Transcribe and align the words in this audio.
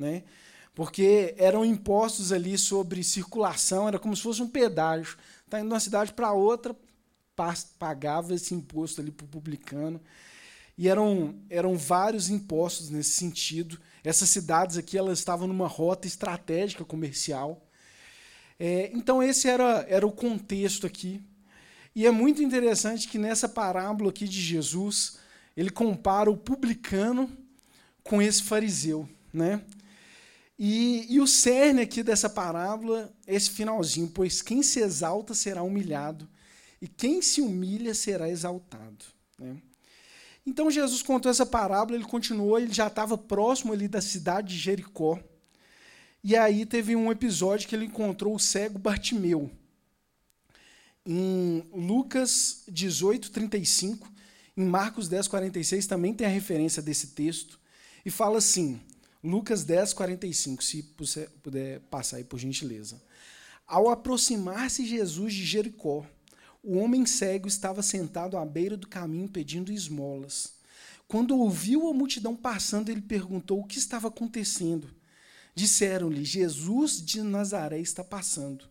né? 0.00 0.24
Porque 0.74 1.34
eram 1.36 1.64
impostos 1.64 2.32
ali 2.32 2.56
sobre 2.56 3.04
circulação, 3.04 3.86
era 3.86 3.98
como 3.98 4.16
se 4.16 4.22
fosse 4.22 4.42
um 4.42 4.48
pedágio. 4.48 5.18
Está 5.44 5.58
indo 5.58 5.68
de 5.68 5.74
uma 5.74 5.80
cidade 5.80 6.12
para 6.12 6.32
outra, 6.32 6.74
pagava 7.78 8.34
esse 8.34 8.54
imposto 8.54 9.00
ali 9.00 9.10
para 9.10 9.24
o 9.24 9.28
publicano. 9.28 10.00
E 10.78 10.88
eram, 10.88 11.34
eram 11.50 11.76
vários 11.76 12.30
impostos 12.30 12.88
nesse 12.88 13.10
sentido. 13.10 13.78
Essas 14.02 14.30
cidades 14.30 14.78
aqui 14.78 14.96
elas 14.96 15.18
estavam 15.18 15.46
numa 15.46 15.68
rota 15.68 16.06
estratégica 16.06 16.84
comercial. 16.84 17.66
É, 18.58 18.90
então, 18.94 19.22
esse 19.22 19.48
era, 19.48 19.84
era 19.88 20.06
o 20.06 20.12
contexto 20.12 20.86
aqui. 20.86 21.22
E 21.94 22.06
é 22.06 22.10
muito 22.10 22.42
interessante 22.42 23.08
que 23.08 23.18
nessa 23.18 23.48
parábola 23.48 24.10
aqui 24.10 24.26
de 24.26 24.40
Jesus, 24.40 25.18
ele 25.56 25.70
compara 25.70 26.30
o 26.30 26.36
publicano 26.36 27.30
com 28.02 28.22
esse 28.22 28.42
fariseu. 28.42 29.08
Né? 29.32 29.62
E, 30.62 31.06
e 31.08 31.18
o 31.18 31.26
cerne 31.26 31.80
aqui 31.80 32.02
dessa 32.02 32.28
parábola 32.28 33.10
é 33.26 33.34
esse 33.34 33.48
finalzinho: 33.48 34.10
pois 34.12 34.42
quem 34.42 34.62
se 34.62 34.78
exalta 34.78 35.32
será 35.32 35.62
humilhado, 35.62 36.28
e 36.82 36.86
quem 36.86 37.22
se 37.22 37.40
humilha 37.40 37.94
será 37.94 38.28
exaltado. 38.28 39.06
Né? 39.38 39.56
Então 40.46 40.70
Jesus 40.70 41.00
contou 41.00 41.30
essa 41.30 41.46
parábola, 41.46 41.96
ele 41.96 42.04
continuou, 42.04 42.58
ele 42.58 42.74
já 42.74 42.88
estava 42.88 43.16
próximo 43.16 43.72
ali 43.72 43.88
da 43.88 44.02
cidade 44.02 44.48
de 44.48 44.60
Jericó. 44.60 45.18
E 46.22 46.36
aí 46.36 46.66
teve 46.66 46.94
um 46.94 47.10
episódio 47.10 47.66
que 47.66 47.74
ele 47.74 47.86
encontrou 47.86 48.34
o 48.34 48.38
cego 48.38 48.78
Bartimeu. 48.78 49.50
Em 51.06 51.64
Lucas 51.72 52.64
18, 52.68 53.30
35, 53.30 54.12
em 54.54 54.64
Marcos 54.66 55.08
10, 55.08 55.26
46, 55.26 55.86
também 55.86 56.12
tem 56.12 56.26
a 56.26 56.30
referência 56.30 56.82
desse 56.82 57.08
texto. 57.08 57.58
E 58.04 58.10
fala 58.10 58.36
assim, 58.36 58.78
Lucas 59.22 59.64
10, 59.64 59.92
45, 59.92 60.64
se 60.64 60.82
puder 61.42 61.80
passar 61.90 62.16
aí 62.16 62.24
por 62.24 62.38
gentileza. 62.38 63.00
Ao 63.66 63.90
aproximar-se 63.90 64.86
Jesus 64.86 65.34
de 65.34 65.44
Jericó, 65.44 66.06
o 66.62 66.78
homem 66.78 67.04
cego 67.04 67.46
estava 67.46 67.82
sentado 67.82 68.36
à 68.36 68.44
beira 68.44 68.76
do 68.76 68.88
caminho 68.88 69.28
pedindo 69.28 69.70
esmolas. 69.70 70.54
Quando 71.06 71.36
ouviu 71.36 71.88
a 71.88 71.92
multidão 71.92 72.34
passando, 72.34 72.88
ele 72.88 73.02
perguntou 73.02 73.60
o 73.60 73.66
que 73.66 73.78
estava 73.78 74.08
acontecendo. 74.08 74.88
Disseram-lhe: 75.54 76.24
Jesus 76.24 77.04
de 77.04 77.22
Nazaré 77.22 77.78
está 77.78 78.02
passando. 78.02 78.64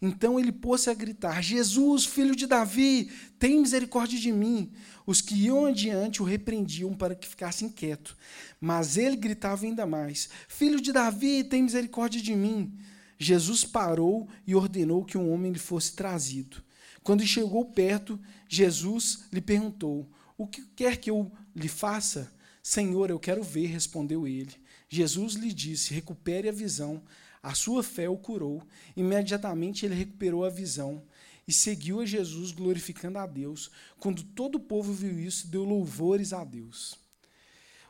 Então 0.00 0.38
ele 0.38 0.52
pôs-se 0.52 0.88
a 0.88 0.94
gritar: 0.94 1.42
Jesus, 1.42 2.04
filho 2.04 2.36
de 2.36 2.46
Davi, 2.46 3.10
tem 3.38 3.60
misericórdia 3.60 4.18
de 4.18 4.32
mim. 4.32 4.70
Os 5.06 5.20
que 5.20 5.34
iam 5.34 5.66
adiante 5.66 6.22
o 6.22 6.24
repreendiam 6.24 6.94
para 6.94 7.14
que 7.14 7.26
ficasse 7.26 7.64
inquieto. 7.64 8.16
Mas 8.60 8.96
ele 8.96 9.16
gritava 9.16 9.64
ainda 9.64 9.86
mais: 9.86 10.28
Filho 10.46 10.80
de 10.80 10.92
Davi, 10.92 11.42
tem 11.44 11.62
misericórdia 11.62 12.20
de 12.20 12.34
mim. 12.34 12.72
Jesus 13.18 13.64
parou 13.64 14.28
e 14.46 14.54
ordenou 14.54 15.04
que 15.04 15.18
um 15.18 15.32
homem 15.32 15.50
lhe 15.50 15.58
fosse 15.58 15.92
trazido. 15.92 16.62
Quando 17.02 17.26
chegou 17.26 17.64
perto, 17.64 18.20
Jesus 18.48 19.24
lhe 19.32 19.40
perguntou: 19.40 20.08
O 20.36 20.46
que 20.46 20.62
quer 20.76 20.96
que 20.96 21.10
eu 21.10 21.32
lhe 21.54 21.68
faça? 21.68 22.30
Senhor, 22.62 23.10
eu 23.10 23.18
quero 23.18 23.42
ver, 23.42 23.66
respondeu 23.66 24.26
ele. 24.26 24.54
Jesus 24.88 25.34
lhe 25.34 25.52
disse: 25.52 25.92
Recupere 25.92 26.48
a 26.48 26.52
visão. 26.52 27.02
A 27.42 27.54
sua 27.54 27.82
fé 27.82 28.08
o 28.08 28.16
curou. 28.16 28.62
Imediatamente 28.96 29.86
ele 29.86 29.94
recuperou 29.94 30.44
a 30.44 30.50
visão 30.50 31.02
e 31.46 31.52
seguiu 31.52 32.00
a 32.00 32.06
Jesus, 32.06 32.52
glorificando 32.52 33.18
a 33.18 33.26
Deus. 33.26 33.70
Quando 33.98 34.22
todo 34.22 34.56
o 34.56 34.60
povo 34.60 34.92
viu 34.92 35.18
isso, 35.18 35.48
deu 35.48 35.64
louvores 35.64 36.32
a 36.32 36.44
Deus. 36.44 36.98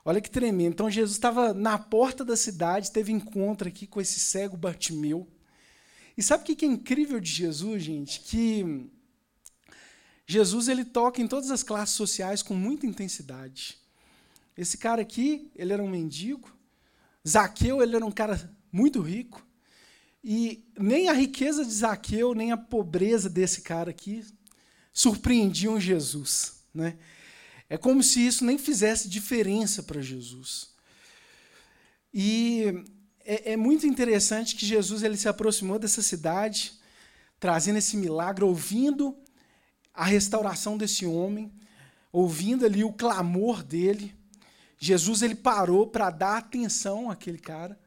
Olha 0.04 0.20
que 0.20 0.30
tremendo. 0.30 0.74
Então 0.74 0.90
Jesus 0.90 1.16
estava 1.16 1.52
na 1.52 1.78
porta 1.78 2.24
da 2.24 2.36
cidade, 2.36 2.92
teve 2.92 3.12
encontro 3.12 3.68
aqui 3.68 3.86
com 3.86 4.00
esse 4.00 4.20
cego 4.20 4.56
Bartimeu. 4.56 5.26
E 6.16 6.22
sabe 6.22 6.42
o 6.42 6.56
que 6.56 6.64
é 6.64 6.68
incrível 6.68 7.20
de 7.20 7.30
Jesus, 7.30 7.82
gente? 7.82 8.20
Que 8.20 8.88
Jesus 10.26 10.68
ele 10.68 10.84
toca 10.84 11.20
em 11.22 11.26
todas 11.26 11.50
as 11.50 11.62
classes 11.62 11.94
sociais 11.94 12.42
com 12.42 12.54
muita 12.54 12.86
intensidade. 12.86 13.78
Esse 14.56 14.76
cara 14.76 15.00
aqui, 15.00 15.50
ele 15.54 15.72
era 15.72 15.82
um 15.82 15.88
mendigo. 15.88 16.52
Zaqueu, 17.26 17.82
ele 17.82 17.96
era 17.96 18.04
um 18.04 18.10
cara 18.10 18.54
muito 18.70 19.00
rico. 19.00 19.46
E 20.30 20.62
nem 20.78 21.08
a 21.08 21.14
riqueza 21.14 21.64
de 21.64 21.72
Zaqueu, 21.72 22.34
nem 22.34 22.52
a 22.52 22.56
pobreza 22.58 23.30
desse 23.30 23.62
cara 23.62 23.92
aqui 23.92 24.22
surpreendiam 24.92 25.80
Jesus. 25.80 26.64
Né? 26.74 26.98
É 27.66 27.78
como 27.78 28.02
se 28.02 28.26
isso 28.26 28.44
nem 28.44 28.58
fizesse 28.58 29.08
diferença 29.08 29.82
para 29.82 30.02
Jesus. 30.02 30.68
E 32.12 32.84
é, 33.24 33.52
é, 33.52 33.56
muito 33.56 33.86
interessante 33.86 34.54
que 34.54 34.66
Jesus 34.66 35.02
ele 35.02 35.16
se 35.16 35.30
aproximou 35.30 35.78
dessa 35.78 36.02
cidade, 36.02 36.74
trazendo 37.40 37.78
esse 37.78 37.96
milagre, 37.96 38.44
ouvindo 38.44 39.16
a 39.94 40.04
restauração 40.04 40.76
desse 40.76 41.06
homem, 41.06 41.50
ouvindo 42.12 42.66
ali 42.66 42.84
o 42.84 42.92
clamor 42.92 43.62
dele. 43.62 44.14
Jesus 44.78 45.22
ele 45.22 45.36
parou 45.36 45.86
para 45.86 46.10
dar 46.10 46.36
atenção 46.36 47.10
àquele 47.10 47.38
cara. 47.38 47.80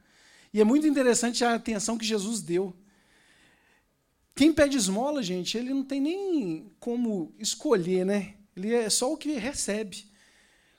E 0.52 0.60
é 0.60 0.64
muito 0.64 0.86
interessante 0.86 1.44
a 1.44 1.54
atenção 1.54 1.96
que 1.96 2.04
Jesus 2.04 2.40
deu. 2.42 2.74
Quem 4.34 4.52
pede 4.52 4.76
esmola, 4.76 5.22
gente, 5.22 5.56
ele 5.56 5.72
não 5.72 5.84
tem 5.84 6.00
nem 6.00 6.72
como 6.80 7.34
escolher, 7.38 8.04
né? 8.04 8.34
Ele 8.56 8.74
é 8.74 8.88
só 8.90 9.12
o 9.12 9.16
que 9.16 9.32
recebe. 9.32 10.06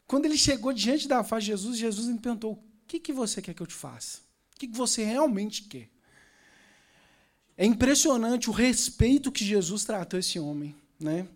Quando 0.08 0.26
ele 0.26 0.38
chegou 0.38 0.74
diante 0.74 1.08
da 1.08 1.24
face 1.24 1.46
de 1.46 1.52
Jesus, 1.52 1.78
Jesus 1.78 2.08
lhe 2.08 2.20
perguntou: 2.20 2.54
O 2.54 2.60
que, 2.88 3.00
que 3.00 3.14
você 3.14 3.42
quer 3.42 3.54
que 3.54 3.62
eu 3.62 3.68
te 3.68 3.74
faça? 3.74 4.20
O 4.56 4.60
que, 4.60 4.68
que 4.68 4.78
você 4.78 5.04
realmente 5.04 5.64
quer? 5.64 5.90
É 7.58 7.66
impressionante 7.66 8.50
o 8.50 8.54
respeito 8.54 9.32
que 9.32 9.46
Jesus 9.46 9.84
tratou 9.84 10.20
esse 10.20 10.40
homem. 10.40 10.76
Né? 11.00 11.28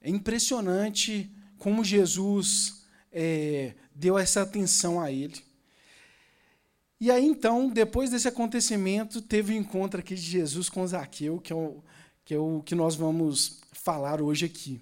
É 0.00 0.08
impressionante 0.08 1.30
como 1.58 1.84
Jesus 1.84 2.84
é, 3.12 3.74
deu 3.94 4.18
essa 4.18 4.42
atenção 4.42 5.00
a 5.00 5.10
ele. 5.10 5.42
E 7.00 7.10
aí, 7.10 7.24
então, 7.24 7.68
depois 7.68 8.10
desse 8.10 8.28
acontecimento, 8.28 9.20
teve 9.20 9.52
o 9.52 9.56
um 9.56 9.60
encontro 9.60 10.00
aqui 10.00 10.14
de 10.14 10.22
Jesus 10.22 10.68
com 10.68 10.86
Zaqueu, 10.86 11.40
que 11.40 11.52
é, 11.52 11.56
o, 11.56 11.82
que 12.24 12.34
é 12.34 12.38
o 12.38 12.62
que 12.64 12.74
nós 12.74 12.94
vamos 12.94 13.60
falar 13.72 14.22
hoje 14.22 14.46
aqui. 14.46 14.80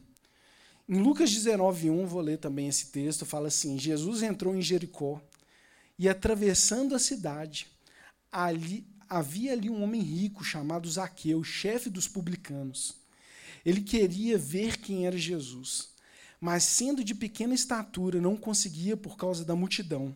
Em 0.88 1.00
Lucas 1.00 1.30
19, 1.30 1.90
1, 1.90 2.06
vou 2.06 2.20
ler 2.20 2.38
também 2.38 2.68
esse 2.68 2.86
texto, 2.86 3.24
fala 3.24 3.48
assim: 3.48 3.78
Jesus 3.78 4.22
entrou 4.22 4.54
em 4.54 4.60
Jericó 4.60 5.20
e, 5.98 6.08
atravessando 6.08 6.94
a 6.94 6.98
cidade, 6.98 7.66
ali, 8.30 8.86
havia 9.08 9.52
ali 9.52 9.70
um 9.70 9.82
homem 9.82 10.02
rico 10.02 10.44
chamado 10.44 10.90
Zaqueu, 10.90 11.42
chefe 11.42 11.88
dos 11.88 12.06
publicanos. 12.06 12.94
Ele 13.64 13.80
queria 13.80 14.36
ver 14.36 14.78
quem 14.78 15.06
era 15.06 15.16
Jesus, 15.16 15.90
mas 16.40 16.64
sendo 16.64 17.02
de 17.02 17.14
pequena 17.14 17.54
estatura, 17.54 18.20
não 18.20 18.36
conseguia 18.36 18.96
por 18.96 19.16
causa 19.16 19.44
da 19.44 19.54
multidão. 19.54 20.14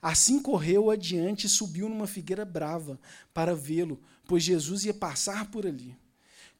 Assim 0.00 0.40
correu 0.40 0.90
adiante 0.90 1.46
e 1.46 1.50
subiu 1.50 1.88
numa 1.88 2.06
figueira 2.06 2.44
brava 2.44 2.98
para 3.34 3.54
vê-lo, 3.54 4.00
pois 4.26 4.42
Jesus 4.42 4.84
ia 4.84 4.94
passar 4.94 5.50
por 5.50 5.66
ali. 5.66 5.96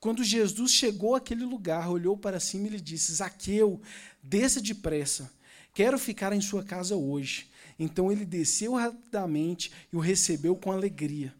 Quando 0.00 0.22
Jesus 0.22 0.72
chegou 0.72 1.15
àquele 1.15 1.44
lugar, 1.44 1.91
olhou 1.91 2.16
para 2.16 2.38
cima 2.38 2.66
e 2.66 2.71
lhe 2.71 2.81
disse: 2.81 3.15
Zaqueu, 3.15 3.81
desça 4.22 4.60
depressa, 4.60 5.31
quero 5.75 5.98
ficar 5.98 6.32
em 6.32 6.41
sua 6.41 6.62
casa 6.62 6.97
hoje. 6.97 7.48
Então 7.78 8.10
ele 8.10 8.25
desceu 8.25 8.75
rapidamente 8.75 9.71
e 9.93 9.97
o 9.97 10.00
recebeu 10.00 10.56
com 10.56 10.72
alegria. 10.72 11.34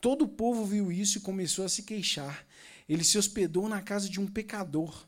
Todo 0.00 0.22
o 0.22 0.28
povo 0.28 0.64
viu 0.64 0.90
isso 0.90 1.18
e 1.18 1.20
começou 1.20 1.64
a 1.64 1.68
se 1.68 1.82
queixar. 1.82 2.44
Ele 2.88 3.04
se 3.04 3.16
hospedou 3.16 3.68
na 3.68 3.80
casa 3.80 4.08
de 4.08 4.20
um 4.20 4.26
pecador. 4.26 5.06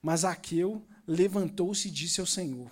Mas 0.00 0.24
Aqueu 0.24 0.86
levantou-se 1.06 1.88
e 1.88 1.90
disse 1.90 2.20
ao 2.20 2.26
Senhor: 2.26 2.70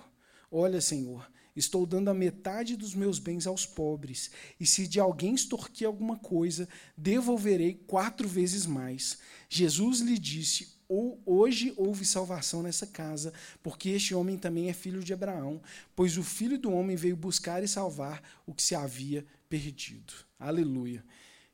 Olha, 0.50 0.80
Senhor, 0.80 1.28
estou 1.56 1.87
dando 1.87 2.10
a 2.10 2.15
metade 2.15 2.76
dos 2.76 2.94
meus 2.94 3.19
bens 3.19 3.46
aos 3.46 3.64
pobres, 3.64 4.31
e 4.58 4.67
se 4.67 4.87
de 4.87 4.99
alguém 4.99 5.34
extorquir 5.34 5.87
alguma 5.87 6.17
coisa, 6.17 6.69
devolverei 6.96 7.75
quatro 7.87 8.28
vezes 8.28 8.67
mais. 8.67 9.19
Jesus 9.49 10.00
lhe 10.00 10.19
disse: 10.19 10.75
Hoje 10.88 11.73
houve 11.76 12.05
salvação 12.05 12.62
nessa 12.62 12.87
casa, 12.87 13.32
porque 13.62 13.88
este 13.90 14.14
homem 14.14 14.37
também 14.37 14.69
é 14.69 14.73
filho 14.73 15.02
de 15.02 15.14
Abraão, 15.14 15.61
pois 15.96 16.19
o 16.19 16.23
filho 16.23 16.58
do 16.58 16.70
homem 16.70 16.94
veio 16.94 17.17
buscar 17.17 17.62
e 17.62 17.69
salvar 17.69 18.23
o 18.46 18.52
que 18.52 18.62
se 18.62 18.75
havia 18.75 19.25
perdido. 19.49 20.12
Aleluia. 20.38 21.05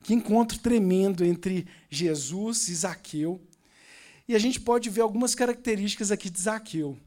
Que 0.02 0.14
encontro 0.14 0.58
tremendo 0.58 1.24
entre 1.24 1.66
Jesus 1.88 2.68
e 2.68 2.74
Zaqueu. 2.74 3.40
E 4.26 4.34
a 4.34 4.38
gente 4.38 4.60
pode 4.60 4.90
ver 4.90 5.02
algumas 5.02 5.34
características 5.34 6.10
aqui 6.10 6.28
de 6.28 6.40
Zaqueu. 6.40 6.98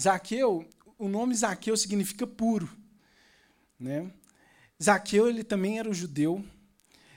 Zaqueu, 0.00 0.68
o 0.98 1.08
nome 1.08 1.34
Zaqueu 1.34 1.76
significa 1.76 2.26
puro. 2.26 2.68
Né? 3.78 4.10
Zaqueu 4.82 5.28
ele 5.28 5.44
também 5.44 5.78
era 5.78 5.88
um 5.88 5.94
judeu. 5.94 6.44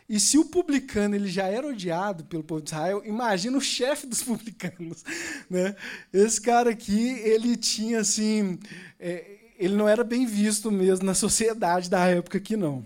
E 0.08 0.20
se 0.20 0.38
o 0.38 0.46
publicano 0.46 1.16
ele 1.16 1.28
já 1.28 1.48
era 1.48 1.68
odiado 1.68 2.26
pelo 2.26 2.44
povo 2.44 2.62
de 2.62 2.70
Israel, 2.70 3.02
imagina 3.06 3.58
o 3.58 3.62
chefe 3.62 4.06
dos 4.06 4.22
publicanos. 4.24 5.04
Né? 5.50 5.76
Esse 6.14 6.40
cara 6.40 6.70
aqui, 6.70 7.10
ele 7.20 7.58
tinha 7.58 8.00
assim. 8.00 8.60
É, 9.00 9.40
ele 9.58 9.76
não 9.76 9.88
era 9.88 10.04
bem 10.04 10.26
visto 10.26 10.72
mesmo 10.72 11.06
na 11.06 11.14
sociedade 11.14 11.90
da 11.90 12.06
época 12.06 12.38
aqui, 12.38 12.56
não. 12.56 12.86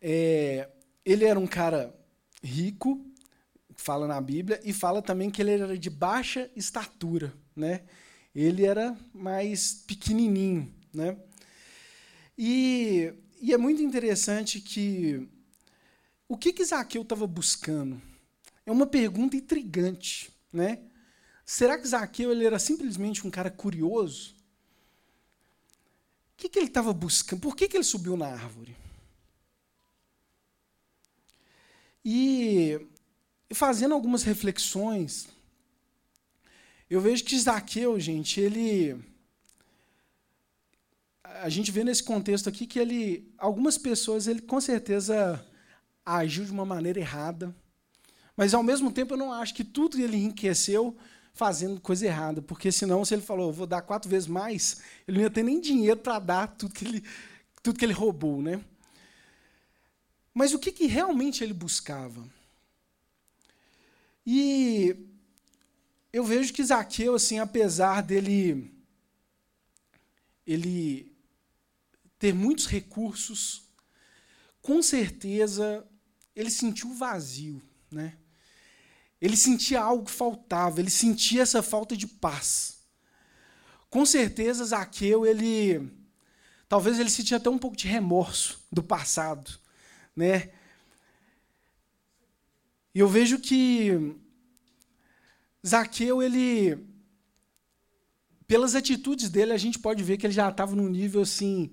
É, 0.00 0.68
ele 1.04 1.24
era 1.24 1.38
um 1.38 1.46
cara 1.46 1.94
rico, 2.42 3.04
fala 3.76 4.06
na 4.06 4.20
Bíblia, 4.20 4.60
e 4.64 4.72
fala 4.72 5.02
também 5.02 5.30
que 5.30 5.42
ele 5.42 5.52
era 5.52 5.78
de 5.78 5.90
baixa 5.90 6.50
estatura. 6.56 7.32
Né? 7.54 7.82
Ele 8.38 8.64
era 8.64 8.96
mais 9.12 9.74
pequenininho. 9.74 10.72
Né? 10.94 11.16
E, 12.38 13.12
e 13.42 13.52
é 13.52 13.58
muito 13.58 13.82
interessante 13.82 14.60
que 14.60 15.28
o 16.28 16.36
que, 16.36 16.52
que 16.52 16.64
Zaqueu 16.64 17.02
estava 17.02 17.26
buscando? 17.26 18.00
É 18.64 18.70
uma 18.70 18.86
pergunta 18.86 19.36
intrigante. 19.36 20.30
Né? 20.52 20.78
Será 21.44 21.76
que 21.76 21.88
Zaqueu 21.88 22.30
ele 22.30 22.46
era 22.46 22.60
simplesmente 22.60 23.26
um 23.26 23.30
cara 23.30 23.50
curioso? 23.50 24.36
O 26.32 26.36
que, 26.36 26.48
que 26.48 26.60
ele 26.60 26.68
estava 26.68 26.92
buscando? 26.92 27.40
Por 27.40 27.56
que, 27.56 27.66
que 27.66 27.76
ele 27.76 27.82
subiu 27.82 28.16
na 28.16 28.28
árvore? 28.28 28.76
E 32.04 32.86
fazendo 33.52 33.94
algumas 33.94 34.22
reflexões, 34.22 35.26
eu 36.90 37.00
vejo 37.00 37.24
que 37.24 37.38
Zaqueu, 37.38 37.98
gente, 38.00 38.40
ele. 38.40 38.98
A 41.22 41.48
gente 41.48 41.70
vê 41.70 41.84
nesse 41.84 42.02
contexto 42.02 42.48
aqui 42.48 42.66
que 42.66 42.78
ele. 42.78 43.30
Algumas 43.36 43.76
pessoas, 43.76 44.26
ele 44.26 44.40
com 44.40 44.60
certeza 44.60 45.44
agiu 46.04 46.44
de 46.44 46.50
uma 46.50 46.64
maneira 46.64 46.98
errada. 46.98 47.54
Mas, 48.34 48.54
ao 48.54 48.62
mesmo 48.62 48.90
tempo, 48.90 49.14
eu 49.14 49.18
não 49.18 49.32
acho 49.32 49.54
que 49.54 49.64
tudo 49.64 50.00
ele 50.00 50.16
enriqueceu 50.16 50.96
fazendo 51.34 51.80
coisa 51.80 52.06
errada. 52.06 52.40
Porque, 52.40 52.72
senão, 52.72 53.04
se 53.04 53.14
ele 53.14 53.22
falou, 53.22 53.52
vou 53.52 53.66
dar 53.66 53.82
quatro 53.82 54.08
vezes 54.08 54.28
mais, 54.28 54.80
ele 55.06 55.18
não 55.18 55.24
ia 55.24 55.30
ter 55.30 55.42
nem 55.42 55.60
dinheiro 55.60 55.98
para 55.98 56.18
dar 56.18 56.46
tudo 56.48 56.72
que 56.72 56.84
ele, 56.84 57.04
tudo 57.62 57.78
que 57.78 57.84
ele 57.84 57.92
roubou. 57.92 58.40
Né? 58.40 58.64
Mas 60.32 60.54
o 60.54 60.58
que, 60.58 60.72
que 60.72 60.86
realmente 60.86 61.44
ele 61.44 61.52
buscava? 61.52 62.24
E 64.24 64.96
eu 66.12 66.24
vejo 66.24 66.52
que 66.52 66.64
Zaqueu, 66.64 67.14
assim, 67.14 67.38
apesar 67.38 68.02
dele 68.02 68.74
ele 70.46 71.14
ter 72.18 72.34
muitos 72.34 72.66
recursos, 72.66 73.62
com 74.62 74.82
certeza 74.82 75.86
ele 76.34 76.50
sentiu 76.50 76.94
vazio, 76.94 77.62
né? 77.90 78.16
Ele 79.20 79.36
sentia 79.36 79.80
algo 79.80 80.04
que 80.04 80.10
faltava, 80.10 80.80
ele 80.80 80.90
sentia 80.90 81.42
essa 81.42 81.62
falta 81.62 81.96
de 81.96 82.06
paz. 82.06 82.78
Com 83.90 84.06
certeza 84.06 84.64
Zaqueu, 84.64 85.26
ele 85.26 85.90
talvez 86.68 86.98
ele 86.98 87.10
sentia 87.10 87.36
até 87.36 87.50
um 87.50 87.58
pouco 87.58 87.76
de 87.76 87.88
remorso 87.88 88.64
do 88.70 88.82
passado 88.82 89.58
né? 90.18 90.50
E 92.92 92.98
eu 92.98 93.08
vejo 93.08 93.38
que 93.38 94.16
Zaqueu, 95.66 96.22
ele 96.22 96.78
pelas 98.46 98.74
atitudes 98.74 99.28
dele, 99.28 99.52
a 99.52 99.58
gente 99.58 99.78
pode 99.78 100.02
ver 100.02 100.16
que 100.16 100.26
ele 100.26 100.32
já 100.32 100.48
estava 100.48 100.74
num 100.74 100.88
nível 100.88 101.20
assim, 101.20 101.70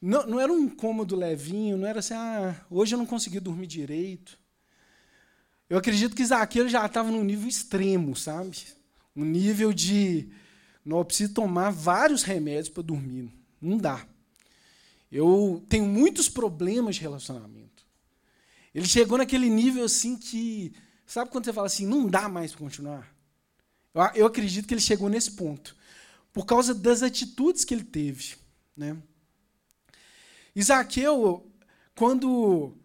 não, 0.00 0.26
não 0.26 0.40
era 0.40 0.50
um 0.50 0.60
incômodo 0.60 1.14
levinho, 1.14 1.76
não 1.76 1.86
era 1.86 1.98
assim, 1.98 2.14
ah, 2.14 2.64
hoje 2.70 2.94
eu 2.94 2.98
não 2.98 3.04
consegui 3.04 3.38
dormir 3.38 3.66
direito. 3.66 4.38
Eu 5.68 5.76
acredito 5.76 6.16
que 6.16 6.24
Zaqueu 6.24 6.66
já 6.66 6.86
estava 6.86 7.10
num 7.10 7.22
nível 7.22 7.46
extremo, 7.46 8.16
sabe? 8.16 8.56
Um 9.14 9.24
nível 9.24 9.70
de, 9.70 10.30
não, 10.82 10.98
eu 10.98 11.04
preciso 11.04 11.34
tomar 11.34 11.70
vários 11.70 12.22
remédios 12.22 12.70
para 12.70 12.82
dormir. 12.82 13.30
Não 13.60 13.76
dá. 13.76 14.06
Eu 15.12 15.62
tenho 15.68 15.84
muitos 15.84 16.28
problemas 16.28 16.96
de 16.96 17.02
relacionamento. 17.02 17.84
Ele 18.74 18.86
chegou 18.86 19.18
naquele 19.18 19.50
nível 19.50 19.84
assim 19.84 20.16
que. 20.16 20.72
Sabe 21.08 21.30
quando 21.30 21.46
você 21.46 21.54
fala 21.54 21.66
assim, 21.66 21.86
não 21.86 22.06
dá 22.06 22.28
mais 22.28 22.52
para 22.52 22.60
continuar? 22.60 23.14
Eu, 23.94 24.02
eu 24.14 24.26
acredito 24.26 24.68
que 24.68 24.74
ele 24.74 24.80
chegou 24.80 25.08
nesse 25.08 25.30
ponto. 25.30 25.74
Por 26.34 26.44
causa 26.44 26.74
das 26.74 27.02
atitudes 27.02 27.64
que 27.64 27.72
ele 27.72 27.82
teve. 27.82 28.36
Né? 28.76 28.94
Isaqueu, 30.54 31.50
quando 31.96 32.76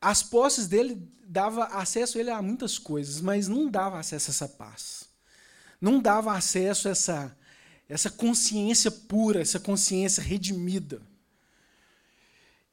as 0.00 0.24
posses 0.24 0.66
dele 0.66 1.00
dava 1.24 1.66
acesso 1.66 2.18
a 2.18 2.20
ele 2.20 2.30
a 2.30 2.42
muitas 2.42 2.78
coisas, 2.78 3.20
mas 3.20 3.46
não 3.46 3.70
dava 3.70 4.00
acesso 4.00 4.28
a 4.28 4.32
essa 4.32 4.48
paz. 4.48 5.08
Não 5.80 6.00
dava 6.00 6.36
acesso 6.36 6.88
a 6.88 6.90
essa, 6.90 7.38
essa 7.88 8.10
consciência 8.10 8.90
pura, 8.90 9.40
essa 9.40 9.60
consciência 9.60 10.20
redimida. 10.20 11.00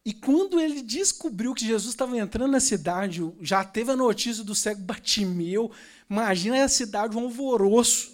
E 0.05 0.13
quando 0.13 0.59
ele 0.59 0.81
descobriu 0.81 1.53
que 1.53 1.65
Jesus 1.65 1.93
estava 1.93 2.17
entrando 2.17 2.51
na 2.51 2.59
cidade, 2.59 3.21
já 3.39 3.63
teve 3.63 3.91
a 3.91 3.95
notícia 3.95 4.43
do 4.43 4.53
cego 4.53 4.81
Batimeu, 4.81 5.71
imagina 6.09 6.63
a 6.63 6.67
cidade, 6.67 7.15
um 7.15 7.21
alvoroço. 7.21 8.13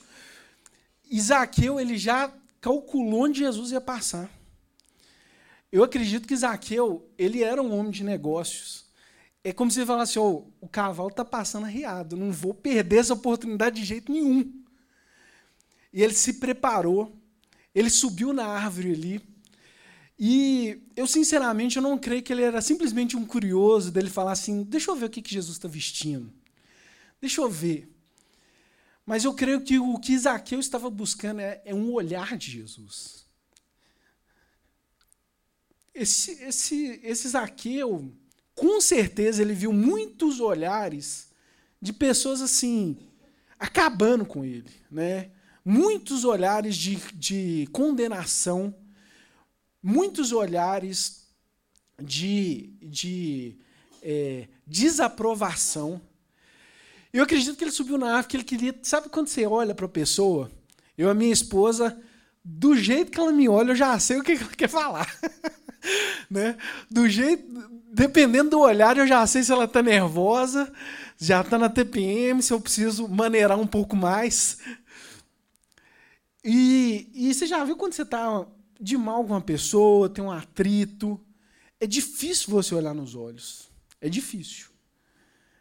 Isaqueu, 1.09 1.79
ele 1.79 1.97
já 1.97 2.31
calculou 2.61 3.23
onde 3.23 3.39
Jesus 3.39 3.71
ia 3.71 3.81
passar. 3.81 4.29
Eu 5.71 5.83
acredito 5.83 6.27
que 6.27 6.33
Isaqueu, 6.35 7.09
ele 7.17 7.43
era 7.43 7.61
um 7.61 7.75
homem 7.75 7.91
de 7.91 8.03
negócios. 8.03 8.85
É 9.43 9.51
como 9.51 9.71
se 9.71 9.79
ele 9.79 9.87
falasse, 9.87 10.19
oh, 10.19 10.47
o 10.61 10.67
cavalo 10.67 11.09
está 11.09 11.25
passando 11.25 11.65
arriado, 11.65 12.15
não 12.15 12.31
vou 12.31 12.53
perder 12.53 12.97
essa 12.97 13.13
oportunidade 13.13 13.79
de 13.79 13.85
jeito 13.85 14.11
nenhum. 14.11 14.53
E 15.91 16.03
ele 16.03 16.13
se 16.13 16.33
preparou, 16.33 17.15
ele 17.73 17.89
subiu 17.89 18.31
na 18.31 18.45
árvore 18.45 18.91
ali, 18.91 19.28
e 20.19 20.81
eu, 20.97 21.07
sinceramente, 21.07 21.77
eu 21.77 21.81
não 21.81 21.97
creio 21.97 22.21
que 22.21 22.33
ele 22.33 22.41
era 22.41 22.61
simplesmente 22.61 23.15
um 23.15 23.25
curioso 23.25 23.89
dele 23.89 24.09
falar 24.09 24.33
assim: 24.33 24.63
deixa 24.63 24.91
eu 24.91 24.95
ver 24.95 25.05
o 25.05 25.09
que, 25.09 25.21
que 25.21 25.33
Jesus 25.33 25.55
está 25.55 25.69
vestindo. 25.69 26.29
Deixa 27.21 27.39
eu 27.39 27.49
ver. 27.49 27.89
Mas 29.05 29.23
eu 29.23 29.33
creio 29.33 29.61
que 29.61 29.79
o 29.79 29.97
que 29.97 30.17
Zaqueu 30.17 30.59
estava 30.59 30.89
buscando 30.89 31.39
é, 31.39 31.61
é 31.63 31.73
um 31.73 31.93
olhar 31.93 32.37
de 32.37 32.51
Jesus. 32.51 33.25
Esse, 35.95 36.31
esse, 36.43 36.99
esse 37.01 37.29
Zaqueu, 37.29 38.13
com 38.53 38.81
certeza, 38.81 39.41
ele 39.41 39.53
viu 39.53 39.71
muitos 39.71 40.41
olhares 40.41 41.29
de 41.81 41.93
pessoas 41.93 42.41
assim, 42.41 42.97
acabando 43.57 44.25
com 44.25 44.43
ele. 44.43 44.69
Né? 44.91 45.31
Muitos 45.63 46.25
olhares 46.25 46.75
de, 46.75 46.97
de 47.13 47.67
condenação 47.71 48.75
muitos 49.81 50.31
olhares 50.31 51.27
de, 52.01 52.71
de 52.81 53.57
é, 54.01 54.47
desaprovação. 54.65 56.01
Eu 57.11 57.23
acredito 57.23 57.57
que 57.57 57.63
ele 57.63 57.71
subiu 57.71 57.97
na 57.97 58.07
árvore, 58.07 58.27
que 58.27 58.37
ele 58.37 58.43
queria. 58.43 58.75
Sabe 58.83 59.09
quando 59.09 59.27
você 59.27 59.45
olha 59.45 59.73
para 59.73 59.85
a 59.85 59.89
pessoa? 59.89 60.51
Eu, 60.97 61.09
a 61.09 61.13
minha 61.13 61.33
esposa, 61.33 61.99
do 62.43 62.75
jeito 62.75 63.11
que 63.11 63.19
ela 63.19 63.31
me 63.31 63.49
olha, 63.49 63.71
eu 63.71 63.75
já 63.75 63.97
sei 63.99 64.17
o 64.19 64.23
que 64.23 64.33
ela 64.33 64.51
quer 64.55 64.69
falar. 64.69 65.07
né? 66.29 66.57
Do 66.89 67.07
jeito. 67.09 67.79
Dependendo 67.91 68.51
do 68.51 68.59
olhar, 68.59 68.97
eu 68.97 69.07
já 69.07 69.25
sei 69.25 69.41
se 69.41 69.51
ela 69.51 69.65
está 69.65 69.81
nervosa, 69.81 70.71
já 71.17 71.41
está 71.41 71.57
na 71.57 71.69
TPM, 71.69 72.41
se 72.41 72.53
eu 72.53 72.61
preciso 72.61 73.07
maneirar 73.07 73.59
um 73.59 73.65
pouco 73.65 73.95
mais. 73.95 74.59
E, 76.43 77.09
e 77.13 77.33
você 77.33 77.47
já 77.47 77.65
viu 77.65 77.75
quando 77.75 77.93
você 77.93 78.03
está 78.03 78.45
de 78.79 78.97
mal 78.97 79.23
com 79.23 79.33
uma 79.33 79.41
pessoa, 79.41 80.09
tem 80.09 80.23
um 80.23 80.31
atrito. 80.31 81.19
É 81.79 81.85
difícil 81.85 82.49
você 82.49 82.73
olhar 82.73 82.93
nos 82.93 83.15
olhos. 83.15 83.69
É 83.99 84.07
difícil. 84.07 84.67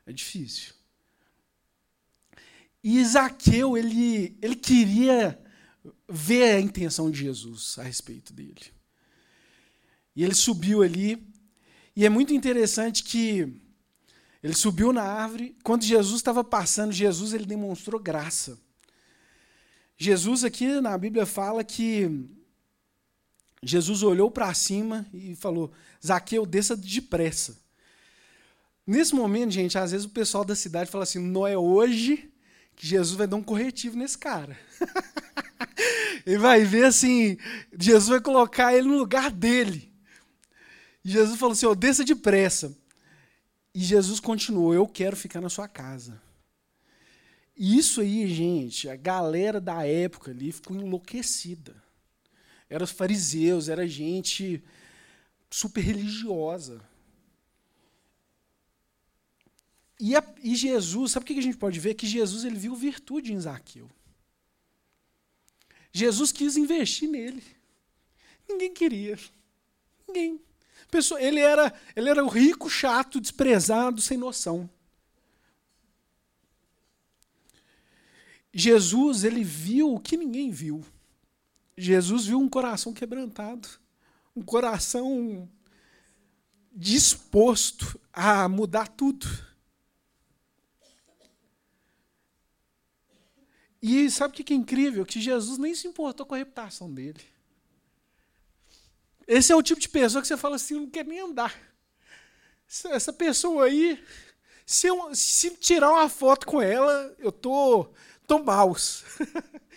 É 0.06 0.12
difícil. 0.12 0.74
E 2.82 3.04
Zaqueu, 3.04 3.76
ele, 3.76 4.38
ele 4.40 4.54
queria 4.54 5.38
ver 6.08 6.54
a 6.54 6.60
intenção 6.60 7.10
de 7.10 7.18
Jesus 7.18 7.76
a 7.78 7.82
respeito 7.82 8.32
dele. 8.32 8.72
E 10.14 10.24
ele 10.24 10.34
subiu 10.34 10.82
ali, 10.82 11.22
e 11.94 12.06
é 12.06 12.08
muito 12.08 12.32
interessante 12.32 13.02
que 13.04 13.60
ele 14.42 14.54
subiu 14.54 14.92
na 14.92 15.02
árvore, 15.02 15.56
quando 15.64 15.82
Jesus 15.82 16.16
estava 16.16 16.44
passando, 16.44 16.92
Jesus 16.92 17.32
ele 17.32 17.44
demonstrou 17.44 18.00
graça. 18.00 18.58
Jesus 19.96 20.44
aqui 20.44 20.80
na 20.80 20.96
Bíblia 20.96 21.26
fala 21.26 21.64
que 21.64 22.08
Jesus 23.62 24.02
olhou 24.02 24.30
para 24.30 24.52
cima 24.54 25.06
e 25.12 25.34
falou: 25.34 25.72
Zaqueu, 26.04 26.46
desça 26.46 26.76
depressa. 26.76 27.58
Nesse 28.86 29.14
momento, 29.14 29.50
gente, 29.50 29.76
às 29.76 29.90
vezes 29.90 30.06
o 30.06 30.10
pessoal 30.10 30.44
da 30.44 30.54
cidade 30.54 30.90
fala 30.90 31.04
assim: 31.04 31.18
não 31.18 31.46
é 31.46 31.58
hoje 31.58 32.32
que 32.74 32.86
Jesus 32.86 33.16
vai 33.16 33.26
dar 33.26 33.36
um 33.36 33.42
corretivo 33.42 33.96
nesse 33.96 34.16
cara. 34.16 34.58
ele 36.24 36.38
vai 36.38 36.64
ver 36.64 36.84
assim: 36.84 37.36
Jesus 37.78 38.08
vai 38.08 38.20
colocar 38.20 38.72
ele 38.72 38.88
no 38.88 38.96
lugar 38.96 39.30
dele. 39.30 39.92
E 41.04 41.10
Jesus 41.10 41.38
falou 41.38 41.52
assim: 41.52 41.66
oh, 41.66 41.74
desça 41.74 42.04
depressa. 42.04 42.76
E 43.74 43.80
Jesus 43.80 44.20
continuou: 44.20 44.72
eu 44.72 44.86
quero 44.86 45.16
ficar 45.16 45.40
na 45.40 45.48
sua 45.48 45.68
casa. 45.68 46.20
E 47.56 47.76
isso 47.76 48.00
aí, 48.00 48.32
gente, 48.32 48.88
a 48.88 48.94
galera 48.94 49.60
da 49.60 49.84
época 49.84 50.30
ali 50.30 50.52
ficou 50.52 50.76
enlouquecida. 50.76 51.74
Era 52.68 52.84
os 52.84 52.90
fariseus, 52.90 53.68
era 53.68 53.88
gente 53.88 54.62
super 55.50 55.80
religiosa. 55.80 56.82
E, 60.00 60.14
a, 60.14 60.22
e, 60.42 60.54
Jesus, 60.54 61.12
sabe 61.12 61.24
o 61.24 61.26
que 61.26 61.38
a 61.38 61.42
gente 61.42 61.56
pode 61.56 61.80
ver? 61.80 61.94
Que 61.94 62.06
Jesus 62.06 62.44
ele 62.44 62.56
viu 62.56 62.76
virtude 62.76 63.32
em 63.32 63.40
Zaqueu. 63.40 63.90
Jesus 65.90 66.30
quis 66.30 66.56
investir 66.56 67.08
nele. 67.08 67.42
Ninguém 68.48 68.72
queria. 68.72 69.18
Ninguém. 70.06 70.40
Pessoa, 70.90 71.20
ele, 71.20 71.40
era, 71.40 71.74
ele 71.96 72.08
era 72.08 72.24
o 72.24 72.28
rico, 72.28 72.70
chato, 72.70 73.20
desprezado, 73.20 74.00
sem 74.00 74.16
noção. 74.16 74.70
Jesus, 78.52 79.24
ele 79.24 79.42
viu 79.42 79.94
o 79.94 80.00
que 80.00 80.16
ninguém 80.16 80.50
viu. 80.50 80.84
Jesus 81.78 82.26
viu 82.26 82.40
um 82.40 82.48
coração 82.48 82.92
quebrantado, 82.92 83.68
um 84.34 84.42
coração 84.42 85.48
disposto 86.72 88.00
a 88.12 88.48
mudar 88.48 88.88
tudo. 88.88 89.26
E 93.80 94.10
sabe 94.10 94.34
o 94.34 94.44
que 94.44 94.52
é 94.52 94.56
incrível? 94.56 95.06
Que 95.06 95.20
Jesus 95.20 95.56
nem 95.56 95.72
se 95.72 95.86
importou 95.86 96.26
com 96.26 96.34
a 96.34 96.38
reputação 96.38 96.92
dele. 96.92 97.20
Esse 99.26 99.52
é 99.52 99.56
o 99.56 99.62
tipo 99.62 99.80
de 99.80 99.88
pessoa 99.88 100.20
que 100.20 100.26
você 100.26 100.36
fala 100.36 100.56
assim, 100.56 100.74
não 100.74 100.90
quer 100.90 101.04
nem 101.04 101.20
andar. 101.20 101.56
Essa 102.86 103.12
pessoa 103.12 103.66
aí, 103.66 104.04
se, 104.66 104.88
eu, 104.88 105.14
se 105.14 105.50
tirar 105.56 105.92
uma 105.92 106.08
foto 106.08 106.44
com 106.44 106.60
ela, 106.60 107.14
eu 107.18 107.30
tô, 107.30 107.88
tô 108.26 108.42
maus. 108.42 109.04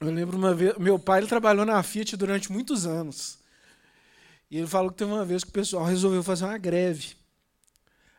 Eu 0.00 0.10
lembro 0.10 0.38
uma 0.38 0.54
vez, 0.54 0.76
meu 0.78 0.98
pai 0.98 1.20
ele 1.20 1.26
trabalhou 1.26 1.66
na 1.66 1.82
Fiat 1.82 2.16
durante 2.16 2.50
muitos 2.50 2.86
anos. 2.86 3.38
E 4.50 4.56
ele 4.56 4.66
falou 4.66 4.90
que 4.90 4.96
teve 4.96 5.12
uma 5.12 5.24
vez 5.24 5.44
que 5.44 5.50
o 5.50 5.52
pessoal 5.52 5.84
resolveu 5.84 6.22
fazer 6.22 6.46
uma 6.46 6.56
greve. 6.56 7.16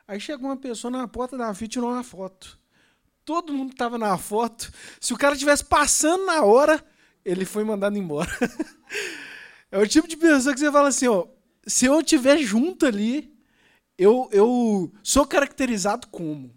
Aí 0.08 0.20
chegou 0.20 0.48
uma 0.48 0.58
pessoa 0.58 0.92
na 0.92 1.08
porta 1.08 1.36
da 1.36 1.54
Fiat 1.54 1.66
e 1.66 1.68
tirou 1.68 1.90
uma 1.90 2.04
foto. 2.04 2.60
Todo 3.26 3.54
mundo 3.54 3.72
estava 3.72 3.98
na 3.98 4.16
foto. 4.18 4.72
Se 5.00 5.12
o 5.14 5.18
cara 5.18 5.34
estivesse 5.34 5.66
passando 5.66 6.26
na 6.26 6.44
hora, 6.44 6.84
ele 7.26 7.46
foi 7.46 7.64
mandado 7.64 7.98
embora. 7.98 8.30
É 9.74 9.78
o 9.78 9.88
tipo 9.88 10.06
de 10.06 10.18
pessoa 10.18 10.54
que 10.54 10.60
você 10.60 10.70
fala 10.70 10.90
assim, 10.90 11.08
ó, 11.08 11.26
se 11.66 11.86
eu 11.86 12.02
estiver 12.02 12.38
junto 12.40 12.86
ali, 12.86 13.34
eu, 13.98 14.28
eu 14.34 14.92
sou 15.02 15.26
caracterizado 15.26 16.08
como. 16.08 16.54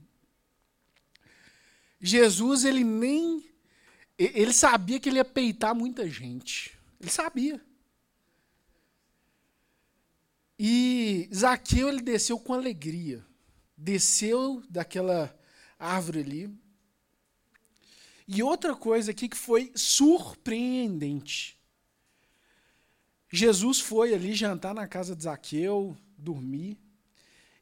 Jesus, 2.01 2.65
ele 2.65 2.83
nem. 2.83 3.54
Ele 4.19 4.53
sabia 4.53 5.01
que 5.01 5.09
ele 5.09 5.17
ia 5.17 5.25
peitar 5.25 5.75
muita 5.75 6.09
gente. 6.09 6.79
Ele 7.01 7.11
sabia. 7.11 7.61
E 10.59 11.29
Zaqueu, 11.35 11.89
ele 11.89 12.01
desceu 12.01 12.39
com 12.39 12.55
alegria. 12.55 13.25
Desceu 13.77 14.63
daquela 14.71 15.37
árvore 15.79 16.21
ali. 16.21 16.65
E 18.27 18.43
outra 18.43 18.75
coisa 18.75 19.11
aqui 19.11 19.29
que 19.29 19.37
foi 19.37 19.73
surpreendente. 19.75 21.59
Jesus 23.31 23.81
foi 23.81 24.15
ali 24.15 24.33
jantar 24.33 24.73
na 24.73 24.87
casa 24.87 25.17
de 25.17 25.25
Zaqueu, 25.25 25.97
dormir. 26.17 26.79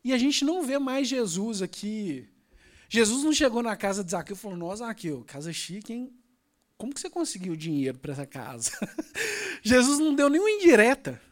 E 0.05 0.13
a 0.13 0.19
gente 0.19 0.45
não 0.45 0.63
vê 0.63 0.79
mais 0.79 1.09
Jesus 1.09 1.63
aqui. 1.63 2.29
Jesus 2.89 3.25
não 3.25 3.33
chegou 3.33 3.63
na 3.63 3.75
casa 3.75 4.05
de 4.05 4.11
Zaqueu 4.11 4.37
e 4.37 4.39
falou: 4.39 4.57
Nossa, 4.57 4.85
Zaqueu, 4.85 5.25
casa 5.25 5.51
chique, 5.53 5.95
hein? 5.95 6.22
Como 6.83 6.93
que 6.93 7.01
você 7.01 7.09
conseguiu 7.09 7.55
dinheiro 7.55 7.97
para 7.97 8.13
essa 8.13 8.27
casa? 8.27 8.73
Jesus 9.63 10.01
não 10.01 10.17
deu 10.17 10.29
nenhuma 10.29 10.51
indireta. 10.51 11.23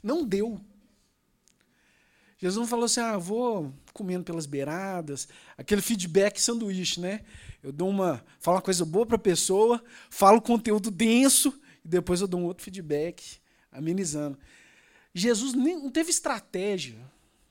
Não 0.00 0.24
deu. 0.24 0.60
Jesus 2.38 2.60
não 2.60 2.64
falou 2.64 2.84
assim: 2.84 3.00
Ah, 3.00 3.18
vou 3.18 3.74
comendo 3.92 4.22
pelas 4.22 4.46
beiradas. 4.46 5.26
Aquele 5.56 5.82
feedback 5.82 6.40
sanduíche, 6.40 7.00
né? 7.00 7.22
Eu 7.60 7.72
dou 7.72 7.88
uma. 7.88 8.24
Falo 8.38 8.58
uma 8.58 8.62
coisa 8.62 8.84
boa 8.84 9.04
para 9.04 9.16
a 9.16 9.18
pessoa, 9.18 9.82
falo 10.08 10.40
conteúdo 10.40 10.92
denso, 10.92 11.60
e 11.84 11.88
depois 11.88 12.20
eu 12.20 12.28
dou 12.28 12.38
um 12.38 12.44
outro 12.44 12.62
feedback 12.62 13.40
amenizando. 13.72 14.38
Jesus 15.12 15.54
nem, 15.54 15.74
não 15.74 15.90
teve 15.90 16.10
estratégia 16.10 17.04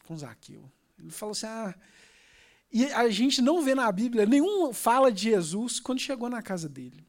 com 0.06 0.18
Zaqueu. 0.18 0.64
Ele 0.98 1.12
falou 1.12 1.34
assim: 1.34 1.48
ah. 1.48 1.76
E 2.72 2.86
a 2.86 3.10
gente 3.10 3.42
não 3.42 3.62
vê 3.62 3.76
na 3.76 3.92
Bíblia 3.92 4.26
nenhuma 4.26 4.74
fala 4.74 5.12
de 5.12 5.24
Jesus 5.24 5.78
quando 5.82 6.00
chegou 6.00 6.30
na 6.30 6.42
casa 6.42 6.70
dele. 6.70 7.06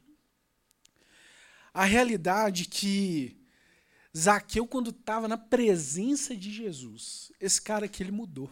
A 1.78 1.84
realidade 1.84 2.64
que 2.64 3.36
Zaqueu, 4.16 4.66
quando 4.66 4.90
estava 4.90 5.28
na 5.28 5.38
presença 5.38 6.34
de 6.34 6.50
Jesus, 6.50 7.30
esse 7.40 7.62
cara 7.62 7.84
aqui 7.84 8.02
ele 8.02 8.10
mudou. 8.10 8.50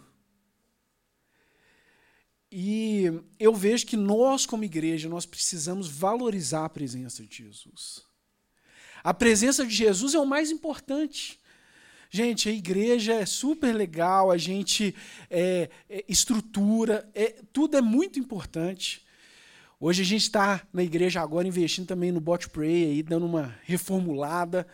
E 2.53 3.07
eu 3.37 3.53
vejo 3.53 3.85
que 3.85 3.97
nós, 3.97 4.47
como 4.47 4.63
igreja, 4.63 5.09
nós 5.09 5.27
precisamos 5.27 5.89
valorizar 5.89 6.67
a 6.67 6.69
presença 6.69 7.25
de 7.25 7.39
Jesus. 7.39 8.07
A 9.03 9.13
presença 9.13 9.67
de 9.67 9.75
Jesus 9.75 10.15
é 10.15 10.21
o 10.21 10.25
mais 10.25 10.53
importante. 10.53 11.41
Gente, 12.09 12.49
a 12.49 12.53
igreja 12.53 13.13
é 13.13 13.27
super 13.27 13.75
legal, 13.75 14.31
a 14.31 14.39
gente 14.39 14.95
é, 15.29 15.69
é, 15.91 16.05
estrutura, 16.07 17.11
é, 17.13 17.43
tudo 17.53 17.77
é 17.77 17.81
muito 17.81 18.21
importante. 18.21 19.05
Hoje 19.79 20.03
a 20.03 20.05
gente 20.05 20.23
está 20.23 20.67
na 20.73 20.83
igreja 20.83 21.21
agora 21.21 21.47
investindo 21.47 21.87
também 21.87 22.11
no 22.11 22.21
Bot 22.21 22.49
Pray, 22.49 22.85
aí, 22.85 23.03
dando 23.03 23.27
uma 23.27 23.55
reformulada 23.65 24.67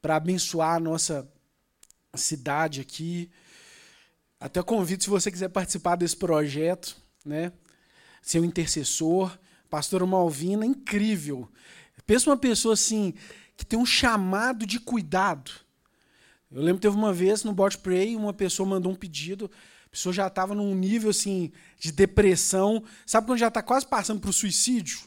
para 0.00 0.16
abençoar 0.16 0.76
a 0.76 0.80
nossa 0.80 1.28
cidade 2.14 2.80
aqui. 2.80 3.30
Até 4.38 4.62
convido, 4.62 5.02
se 5.02 5.10
você 5.10 5.30
quiser 5.30 5.48
participar 5.48 5.96
desse 5.96 6.16
projeto, 6.16 6.96
né? 7.24 7.52
ser 8.24 8.40
um 8.40 8.44
intercessor. 8.44 9.36
Pastora 9.68 10.06
Malvina, 10.06 10.64
incrível. 10.64 11.48
Pensa 12.06 12.30
uma 12.30 12.36
pessoa 12.36 12.74
assim, 12.74 13.12
que 13.56 13.66
tem 13.66 13.78
um 13.78 13.86
chamado 13.86 14.66
de 14.66 14.78
cuidado. 14.78 15.50
Eu 16.50 16.62
lembro 16.62 16.76
que 16.76 16.82
teve 16.86 16.96
uma 16.96 17.12
vez 17.12 17.42
no 17.42 17.52
Bot 17.52 17.76
Pray, 17.78 18.14
uma 18.14 18.32
pessoa 18.32 18.68
mandou 18.68 18.92
um 18.92 18.94
pedido, 18.94 19.50
pessoa 19.94 20.12
já 20.12 20.26
estava 20.26 20.56
num 20.56 20.74
nível 20.74 21.10
assim 21.10 21.52
de 21.78 21.92
depressão, 21.92 22.82
sabe 23.06 23.28
quando 23.28 23.38
já 23.38 23.46
está 23.46 23.62
quase 23.62 23.86
passando 23.86 24.20
para 24.20 24.28
o 24.28 24.32
suicídio? 24.32 24.98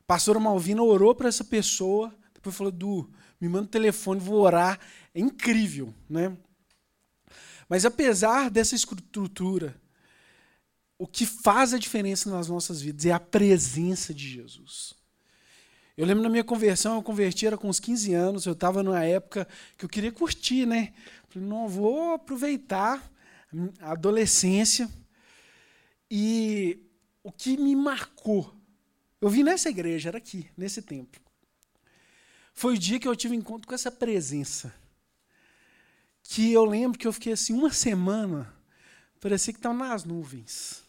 A 0.00 0.04
pastora 0.06 0.40
Malvina 0.40 0.82
orou 0.82 1.14
para 1.14 1.28
essa 1.28 1.44
pessoa, 1.44 2.12
depois 2.32 2.56
falou, 2.56 2.72
Du, 2.72 3.10
me 3.38 3.50
manda 3.50 3.66
o 3.66 3.68
telefone, 3.68 4.18
vou 4.18 4.40
orar. 4.40 4.80
É 5.14 5.20
incrível, 5.20 5.94
né? 6.08 6.34
Mas 7.68 7.84
apesar 7.84 8.50
dessa 8.50 8.74
estrutura, 8.74 9.78
o 10.96 11.06
que 11.06 11.26
faz 11.26 11.74
a 11.74 11.78
diferença 11.78 12.30
nas 12.30 12.48
nossas 12.48 12.80
vidas 12.80 13.04
é 13.04 13.12
a 13.12 13.20
presença 13.20 14.14
de 14.14 14.26
Jesus. 14.26 14.94
Eu 15.98 16.06
lembro 16.06 16.22
na 16.22 16.30
minha 16.30 16.44
conversão, 16.44 16.96
eu 16.96 17.02
converti 17.02 17.46
era 17.46 17.58
com 17.58 17.68
uns 17.68 17.78
15 17.78 18.14
anos, 18.14 18.46
eu 18.46 18.54
estava 18.54 18.82
numa 18.82 19.04
época 19.04 19.46
que 19.76 19.84
eu 19.84 19.88
queria 19.88 20.10
curtir, 20.10 20.64
né? 20.64 20.94
Falei, 21.28 21.46
não, 21.46 21.68
vou 21.68 22.14
aproveitar 22.14 23.10
adolescência. 23.80 24.90
E 26.10 26.78
o 27.22 27.30
que 27.30 27.56
me 27.56 27.76
marcou, 27.76 28.54
eu 29.20 29.28
vim 29.28 29.42
nessa 29.42 29.68
igreja, 29.68 30.08
era 30.08 30.18
aqui, 30.18 30.50
nesse 30.56 30.82
templo. 30.82 31.20
Foi 32.52 32.74
o 32.74 32.78
dia 32.78 32.98
que 32.98 33.08
eu 33.08 33.16
tive 33.16 33.34
encontro 33.34 33.68
com 33.68 33.74
essa 33.74 33.90
presença. 33.90 34.74
Que 36.22 36.52
eu 36.52 36.64
lembro 36.64 36.98
que 36.98 37.06
eu 37.06 37.12
fiquei 37.12 37.32
assim 37.32 37.52
uma 37.52 37.72
semana, 37.72 38.54
parecia 39.20 39.52
que 39.52 39.58
estava 39.58 39.76
nas 39.76 40.04
nuvens. 40.04 40.84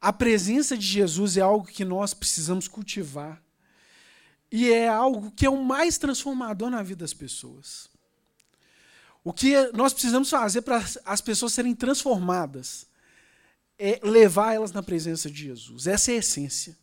A 0.00 0.12
presença 0.12 0.76
de 0.78 0.86
Jesus 0.86 1.36
é 1.36 1.42
algo 1.42 1.66
que 1.66 1.84
nós 1.84 2.14
precisamos 2.14 2.66
cultivar. 2.66 3.42
E 4.50 4.72
é 4.72 4.88
algo 4.88 5.30
que 5.30 5.46
é 5.46 5.50
o 5.50 5.62
mais 5.62 5.98
transformador 5.98 6.70
na 6.70 6.82
vida 6.82 7.04
das 7.04 7.14
pessoas. 7.14 7.88
O 9.22 9.32
que 9.32 9.54
nós 9.72 9.92
precisamos 9.92 10.30
fazer 10.30 10.62
para 10.62 10.82
as 11.04 11.20
pessoas 11.20 11.52
serem 11.52 11.74
transformadas 11.74 12.86
é 13.78 14.00
levar 14.02 14.54
elas 14.54 14.72
na 14.72 14.82
presença 14.82 15.30
de 15.30 15.44
Jesus. 15.44 15.86
Essa 15.86 16.12
é 16.12 16.14
a 16.14 16.18
essência. 16.18 16.76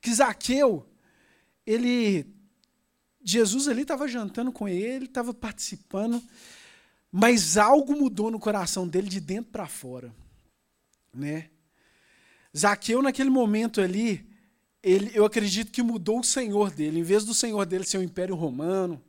Que 0.00 0.12
Zaqueu, 0.12 0.86
ele. 1.66 2.26
Jesus 3.24 3.68
ali 3.68 3.82
estava 3.82 4.08
jantando 4.08 4.50
com 4.50 4.68
ele, 4.68 5.04
estava 5.04 5.32
participando, 5.32 6.20
mas 7.10 7.56
algo 7.56 7.96
mudou 7.96 8.30
no 8.30 8.40
coração 8.40 8.88
dele 8.88 9.08
de 9.08 9.20
dentro 9.20 9.52
para 9.52 9.68
fora. 9.68 10.12
Né? 11.14 11.50
Zaqueu, 12.56 13.00
naquele 13.00 13.30
momento 13.30 13.80
ali, 13.80 14.28
ele, 14.82 15.12
eu 15.14 15.24
acredito 15.24 15.70
que 15.70 15.82
mudou 15.82 16.20
o 16.20 16.24
senhor 16.24 16.70
dele. 16.70 16.98
Em 16.98 17.04
vez 17.04 17.24
do 17.24 17.32
senhor 17.32 17.64
dele 17.64 17.84
ser 17.84 17.98
o 17.98 18.02
Império 18.02 18.34
Romano, 18.34 19.00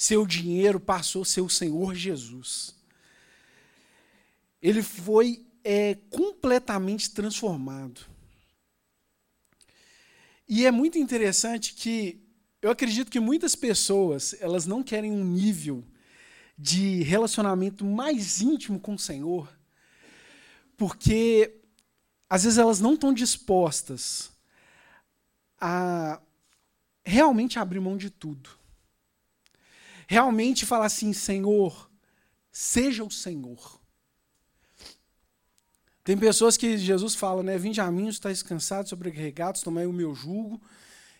seu 0.00 0.26
dinheiro 0.26 0.80
passou 0.80 1.20
a 1.20 1.26
ser 1.26 1.42
o 1.42 1.48
Senhor 1.50 1.94
Jesus. 1.94 2.74
Ele 4.62 4.82
foi 4.82 5.44
é, 5.62 5.94
completamente 6.08 7.10
transformado. 7.10 8.00
E 10.48 10.64
é 10.64 10.70
muito 10.70 10.96
interessante 10.96 11.74
que 11.74 12.18
eu 12.62 12.70
acredito 12.70 13.10
que 13.10 13.20
muitas 13.20 13.54
pessoas, 13.54 14.34
elas 14.40 14.64
não 14.64 14.82
querem 14.82 15.12
um 15.12 15.22
nível 15.22 15.84
de 16.56 17.02
relacionamento 17.02 17.84
mais 17.84 18.40
íntimo 18.40 18.80
com 18.80 18.94
o 18.94 18.98
Senhor, 18.98 19.54
porque 20.78 21.60
às 22.26 22.44
vezes 22.44 22.58
elas 22.58 22.80
não 22.80 22.94
estão 22.94 23.12
dispostas 23.12 24.32
a 25.60 26.18
realmente 27.04 27.58
abrir 27.58 27.80
mão 27.80 27.98
de 27.98 28.08
tudo. 28.08 28.59
Realmente 30.10 30.66
falar 30.66 30.86
assim, 30.86 31.12
Senhor, 31.12 31.88
seja 32.50 33.04
o 33.04 33.10
Senhor. 33.12 33.80
Tem 36.02 36.18
pessoas 36.18 36.56
que 36.56 36.76
Jesus 36.76 37.14
fala, 37.14 37.44
né? 37.44 37.56
Vinde 37.56 37.80
a 37.80 37.88
mim, 37.92 38.08
estáis 38.08 38.42
cansados, 38.42 38.90
sobrecarregados, 38.90 39.62
tomai 39.62 39.86
o 39.86 39.92
meu 39.92 40.12
jugo 40.12 40.60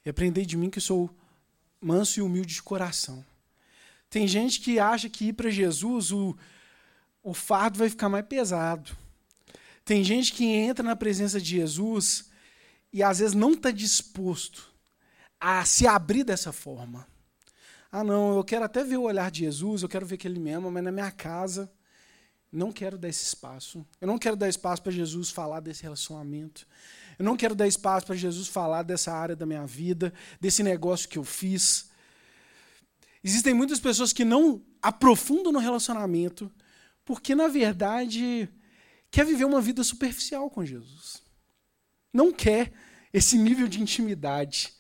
e 0.05 0.11
aprendei 0.11 0.45
de 0.45 0.57
mim 0.57 0.69
que 0.69 0.81
sou 0.81 1.09
manso 1.81 2.19
e 2.19 2.23
humilde 2.25 2.55
de 2.55 2.63
coração. 2.65 3.25
Tem 4.11 4.27
gente 4.27 4.59
que 4.59 4.81
acha 4.81 5.09
que 5.09 5.27
ir 5.27 5.35
para 5.35 5.51
Jesus 5.51 6.11
o, 6.11 6.37
o 7.23 7.33
fardo 7.33 7.79
vai 7.79 7.89
ficar 7.89 8.09
mais 8.09 8.27
pesado. 8.27 8.91
Tem 9.85 10.03
gente 10.03 10.33
que 10.33 10.45
entra 10.47 10.83
na 10.85 10.97
presença 10.97 11.41
de 11.41 11.51
Jesus 11.59 12.29
e 12.93 13.05
às 13.05 13.21
vezes 13.21 13.35
não 13.37 13.53
está 13.53 13.71
disposto 13.71 14.75
a 15.39 15.65
se 15.65 15.87
abrir 15.87 16.25
dessa 16.25 16.51
forma. 16.51 17.07
Ah, 17.91 18.05
não, 18.05 18.37
eu 18.37 18.45
quero 18.45 18.65
até 18.65 18.85
ver 18.85 18.97
o 18.97 19.03
olhar 19.03 19.31
de 19.31 19.41
Jesus, 19.41 19.83
eu 19.83 19.89
quero 19.89 20.07
ver 20.07 20.17
que 20.17 20.29
ele 20.29 20.39
me 20.39 20.53
ama, 20.53 20.71
mas 20.71 20.85
na 20.85 20.93
minha 20.93 21.11
casa 21.11 21.71
não 22.53 22.73
quero 22.73 22.99
dar 22.99 23.09
esse 23.09 23.25
espaço. 23.25 23.87
Eu 24.01 24.07
não 24.07 24.19
quero 24.19 24.37
dar 24.37 24.49
espaço 24.49 24.83
para 24.83 24.93
Jesus 24.93 25.31
falar 25.31 25.61
desse 25.61 25.83
relacionamento. 25.83 26.67
Eu 27.19 27.25
não 27.25 27.37
quero 27.37 27.55
dar 27.55 27.67
espaço 27.67 28.07
para 28.07 28.17
Jesus 28.17 28.49
falar 28.49 28.83
dessa 28.83 29.13
área 29.13 29.37
da 29.37 29.47
minha 29.47 29.67
vida, 29.67 30.13
desse 30.41 30.63
negócio 30.63 31.09
que 31.09 31.19
eu 31.19 31.25
fiz. 31.25 31.91
Existem 33.23 33.55
muitas 33.55 33.79
pessoas 33.79 34.13
que 34.13 34.25
não 34.25 34.63
aprofundam 34.81 35.53
no 35.53 35.59
relacionamento 35.59 36.51
porque, 37.05 37.35
na 37.35 37.49
verdade, 37.49 38.49
quer 39.11 39.25
viver 39.25 39.45
uma 39.45 39.61
vida 39.61 39.83
superficial 39.85 40.49
com 40.49 40.65
Jesus. 40.65 41.23
Não 42.13 42.33
quer 42.33 42.73
esse 43.13 43.37
nível 43.37 43.69
de 43.69 43.81
intimidade. 43.81 44.73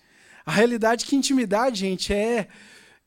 A 0.46 0.52
realidade 0.52 1.04
é 1.04 1.08
que 1.08 1.16
intimidade, 1.16 1.80
gente, 1.80 2.12
é, 2.12 2.48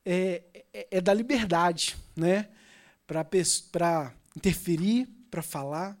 é, 0.04 0.42
é, 0.72 0.88
é 0.92 1.00
da 1.00 1.14
liberdade, 1.14 1.96
né? 2.16 2.48
Para 3.06 4.12
interferir, 4.36 5.08
para 5.30 5.42
falar. 5.42 5.98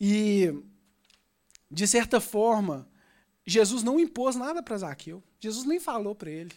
E, 0.00 0.52
de 1.70 1.86
certa 1.86 2.20
forma, 2.20 2.88
Jesus 3.46 3.82
não 3.82 3.98
impôs 3.98 4.36
nada 4.36 4.62
para 4.62 4.78
Zaqueu. 4.78 5.22
Jesus 5.40 5.64
nem 5.64 5.80
falou 5.80 6.14
para 6.14 6.30
ele. 6.30 6.54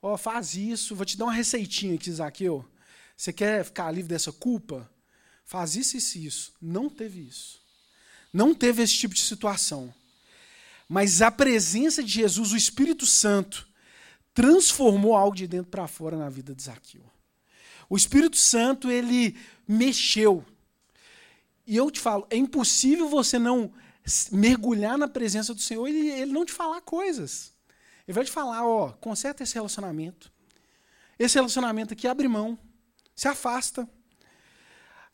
Ó, 0.00 0.14
oh, 0.14 0.18
faz 0.18 0.54
isso, 0.54 0.94
vou 0.94 1.06
te 1.06 1.16
dar 1.16 1.24
uma 1.24 1.32
receitinha 1.32 1.94
aqui, 1.94 2.10
Zaqueu. 2.10 2.64
Você 3.16 3.32
quer 3.32 3.64
ficar 3.64 3.90
livre 3.90 4.08
dessa 4.08 4.32
culpa? 4.32 4.90
Faz 5.44 5.74
isso, 5.74 5.96
isso 5.96 6.18
e 6.18 6.26
isso. 6.26 6.52
Não 6.60 6.90
teve 6.90 7.20
isso. 7.20 7.60
Não 8.32 8.54
teve 8.54 8.82
esse 8.82 8.94
tipo 8.94 9.14
de 9.14 9.20
situação. 9.20 9.94
Mas 10.88 11.22
a 11.22 11.30
presença 11.30 12.02
de 12.02 12.12
Jesus, 12.12 12.52
o 12.52 12.56
Espírito 12.56 13.06
Santo, 13.06 13.66
transformou 14.36 15.16
algo 15.16 15.34
de 15.34 15.46
dentro 15.46 15.70
para 15.70 15.88
fora 15.88 16.14
na 16.14 16.28
vida 16.28 16.54
de 16.54 16.62
Zaqueu. 16.62 17.02
O 17.88 17.96
Espírito 17.96 18.36
Santo, 18.36 18.90
ele 18.90 19.34
mexeu. 19.66 20.44
E 21.66 21.74
eu 21.74 21.90
te 21.90 21.98
falo, 21.98 22.26
é 22.28 22.36
impossível 22.36 23.08
você 23.08 23.38
não 23.38 23.72
mergulhar 24.30 24.98
na 24.98 25.08
presença 25.08 25.54
do 25.54 25.60
Senhor 25.60 25.88
e 25.88 26.10
ele 26.10 26.32
não 26.32 26.44
te 26.44 26.52
falar 26.52 26.82
coisas. 26.82 27.54
Ele 28.06 28.14
vai 28.14 28.24
te 28.26 28.30
falar, 28.30 28.62
ó, 28.62 28.92
conserta 28.92 29.42
esse 29.42 29.54
relacionamento. 29.54 30.30
Esse 31.18 31.36
relacionamento 31.36 31.94
aqui 31.94 32.06
abre 32.06 32.28
mão, 32.28 32.58
se 33.14 33.26
afasta. 33.26 33.88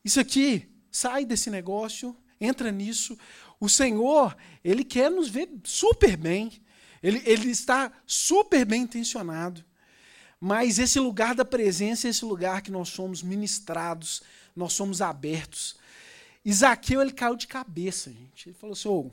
Isso 0.04 0.18
aqui, 0.18 0.68
sai 0.90 1.24
desse 1.24 1.48
negócio, 1.48 2.16
entra 2.40 2.72
nisso. 2.72 3.16
O 3.60 3.68
Senhor, 3.68 4.36
Ele 4.64 4.82
quer 4.82 5.12
nos 5.12 5.28
ver 5.28 5.48
super 5.62 6.16
bem. 6.16 6.60
Ele, 7.02 7.22
ele 7.24 7.50
está 7.50 7.92
super 8.06 8.64
bem 8.64 8.82
intencionado. 8.82 9.64
Mas 10.40 10.78
esse 10.78 10.98
lugar 10.98 11.34
da 11.34 11.44
presença 11.44 12.06
é 12.06 12.10
esse 12.10 12.24
lugar 12.24 12.62
que 12.62 12.70
nós 12.70 12.88
somos 12.88 13.22
ministrados, 13.22 14.22
nós 14.54 14.72
somos 14.72 15.00
abertos. 15.00 15.76
Isaqueu, 16.44 17.00
ele 17.00 17.12
caiu 17.12 17.36
de 17.36 17.46
cabeça, 17.46 18.10
gente. 18.10 18.48
Ele 18.48 18.56
falou 18.58 18.74
assim: 18.74 18.88
oh, 18.88 19.10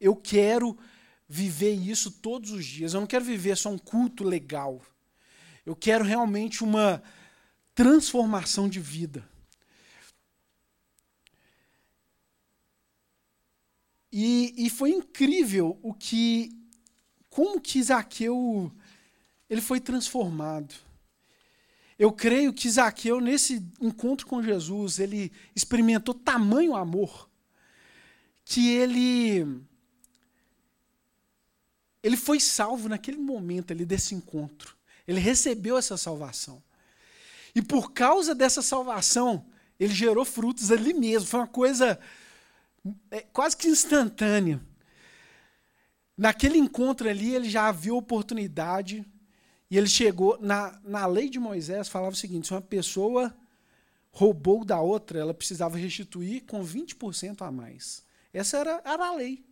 eu 0.00 0.16
quero 0.16 0.76
viver 1.28 1.72
isso 1.72 2.10
todos 2.10 2.50
os 2.50 2.64
dias. 2.64 2.94
Eu 2.94 3.00
não 3.00 3.06
quero 3.06 3.24
viver 3.24 3.56
só 3.56 3.70
um 3.70 3.78
culto 3.78 4.24
legal. 4.24 4.80
Eu 5.64 5.74
quero 5.74 6.04
realmente 6.04 6.62
uma 6.62 7.02
transformação 7.74 8.68
de 8.68 8.80
vida. 8.80 9.26
E, 14.12 14.54
e 14.56 14.70
foi 14.70 14.90
incrível 14.90 15.78
o 15.82 15.92
que, 15.92 16.56
como 17.34 17.60
que 17.60 17.82
Zaqueu 17.82 18.70
ele 19.50 19.60
foi 19.60 19.80
transformado. 19.80 20.72
Eu 21.98 22.12
creio 22.12 22.52
que 22.52 22.70
Zaqueu, 22.70 23.20
nesse 23.20 23.60
encontro 23.80 24.24
com 24.24 24.40
Jesus, 24.40 25.00
ele 25.00 25.32
experimentou 25.54 26.14
tamanho 26.14 26.76
amor 26.76 27.28
que 28.44 28.70
ele 28.70 29.44
ele 32.04 32.16
foi 32.16 32.38
salvo 32.38 32.88
naquele 32.88 33.16
momento 33.16 33.72
ali 33.72 33.84
desse 33.84 34.14
encontro. 34.14 34.76
Ele 35.04 35.18
recebeu 35.18 35.76
essa 35.76 35.96
salvação. 35.96 36.62
E 37.52 37.60
por 37.60 37.90
causa 37.90 38.32
dessa 38.32 38.62
salvação, 38.62 39.44
ele 39.80 39.92
gerou 39.92 40.24
frutos 40.24 40.70
ali 40.70 40.94
mesmo. 40.94 41.26
Foi 41.26 41.40
uma 41.40 41.48
coisa 41.48 41.98
é, 43.10 43.22
quase 43.22 43.56
que 43.56 43.66
instantâneo. 43.66 44.64
Naquele 46.16 46.58
encontro 46.58 47.08
ali, 47.08 47.34
ele 47.34 47.50
já 47.50 47.70
viu 47.72 47.96
oportunidade 47.96 49.04
e 49.70 49.76
ele 49.76 49.88
chegou. 49.88 50.38
Na, 50.40 50.80
na 50.84 51.06
lei 51.06 51.28
de 51.28 51.38
Moisés, 51.38 51.88
falava 51.88 52.12
o 52.12 52.16
seguinte: 52.16 52.46
se 52.46 52.52
uma 52.52 52.62
pessoa 52.62 53.34
roubou 54.10 54.64
da 54.64 54.80
outra, 54.80 55.18
ela 55.18 55.34
precisava 55.34 55.76
restituir 55.76 56.44
com 56.44 56.64
20% 56.64 57.42
a 57.42 57.50
mais. 57.50 58.04
Essa 58.32 58.58
era, 58.58 58.82
era 58.84 59.08
a 59.08 59.14
lei. 59.14 59.44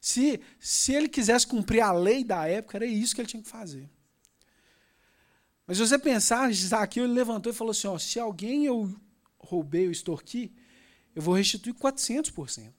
Se, 0.00 0.40
se 0.58 0.92
ele 0.92 1.08
quisesse 1.08 1.46
cumprir 1.46 1.80
a 1.80 1.92
lei 1.92 2.24
da 2.24 2.46
época, 2.46 2.76
era 2.76 2.86
isso 2.86 3.14
que 3.14 3.20
ele 3.20 3.28
tinha 3.28 3.42
que 3.42 3.48
fazer. 3.48 3.88
Mas 5.66 5.78
se 5.78 5.86
você 5.86 5.98
pensar, 5.98 6.52
Zaqueu 6.52 7.06
levantou 7.06 7.52
e 7.52 7.54
falou 7.54 7.70
assim: 7.70 7.86
ó, 7.86 7.98
se 7.98 8.18
alguém 8.18 8.66
eu 8.66 8.94
roubei 9.38 9.86
ou 9.86 9.92
extorqui, 9.92 10.52
eu 11.14 11.22
vou 11.22 11.34
restituir 11.34 11.74
400%. 11.74 12.72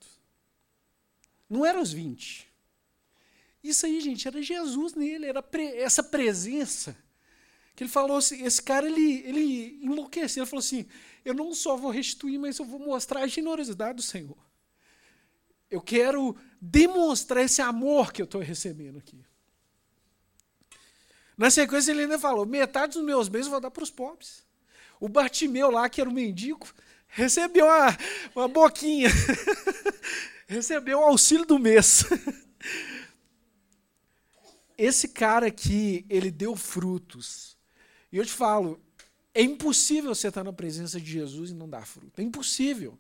Não 1.50 1.66
era 1.66 1.82
os 1.82 1.92
20. 1.92 2.45
Isso 3.70 3.86
aí, 3.86 4.00
gente, 4.00 4.28
era 4.28 4.42
Jesus 4.42 4.94
nele, 4.94 5.26
era 5.26 5.42
pre 5.42 5.66
essa 5.78 6.04
presença. 6.04 6.96
Que 7.76 7.84
ele 7.84 7.92
falou 7.92 8.18
assim, 8.18 8.44
esse 8.46 8.62
cara 8.62 8.88
ele, 8.88 9.24
ele 9.26 9.80
enlouqueceu, 9.82 10.44
ele 10.44 10.50
falou 10.50 10.62
assim: 10.62 10.86
"Eu 11.26 11.34
não 11.34 11.54
só 11.54 11.76
vou 11.76 11.92
restituir, 11.92 12.40
mas 12.40 12.60
eu 12.60 12.66
vou 12.66 12.80
mostrar 12.80 13.22
a 13.22 13.28
generosidade 13.28 13.96
do 13.96 14.02
Senhor. 14.02 14.38
Eu 15.70 15.82
quero 15.82 16.38
demonstrar 16.62 17.44
esse 17.44 17.62
amor 17.62 18.14
que 18.14 18.22
eu 18.22 18.26
estou 18.26 18.40
recebendo 18.40 19.00
aqui." 19.00 19.26
Na 21.38 21.50
sequência, 21.50 21.92
ele 21.92 22.04
ainda 22.04 22.20
falou: 22.20 22.46
metade 22.46 22.94
dos 22.94 23.04
meus 23.04 23.28
bens 23.28 23.46
eu 23.46 23.52
vou 23.52 23.60
dar 23.60 23.72
para 23.72 23.84
os 23.84 23.92
pobres. 23.92 24.46
O 25.00 25.10
Bartimeu 25.10 25.70
lá, 25.70 25.90
que 25.90 26.00
era 26.00 26.10
o 26.10 26.14
mendigo, 26.14 26.66
recebeu 27.08 27.66
uma, 27.66 27.98
uma 28.36 28.48
boquinha, 28.48 29.10
recebeu 30.48 31.00
o 31.00 31.04
auxílio 31.04 31.46
do 31.46 31.60
mês. 31.60 32.06
Esse 34.78 35.10
cara 35.10 35.48
aqui, 35.48 36.06
ele 36.10 36.32
deu 36.32 36.56
frutos. 36.56 37.58
E 38.12 38.18
eu 38.18 38.26
te 38.26 38.32
falo, 38.32 38.82
é 39.34 39.42
impossível 39.42 40.14
você 40.14 40.28
estar 40.28 40.44
na 40.44 40.54
presença 40.54 41.00
de 41.00 41.12
Jesus 41.12 41.52
e 41.52 41.54
não 41.54 41.70
dar 41.70 41.86
fruto. 41.86 42.20
É 42.20 42.24
impossível. 42.24 42.98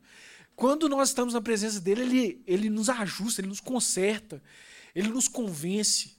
Quando 0.56 0.88
nós 0.88 1.10
estamos 1.10 1.34
na 1.34 1.42
presença 1.42 1.80
dele, 1.82 2.02
ele, 2.02 2.44
ele 2.48 2.70
nos 2.70 2.90
ajusta, 2.90 3.42
ele 3.42 3.50
nos 3.50 3.60
conserta, 3.60 4.42
ele 4.94 5.10
nos 5.10 5.28
convence. 5.28 6.16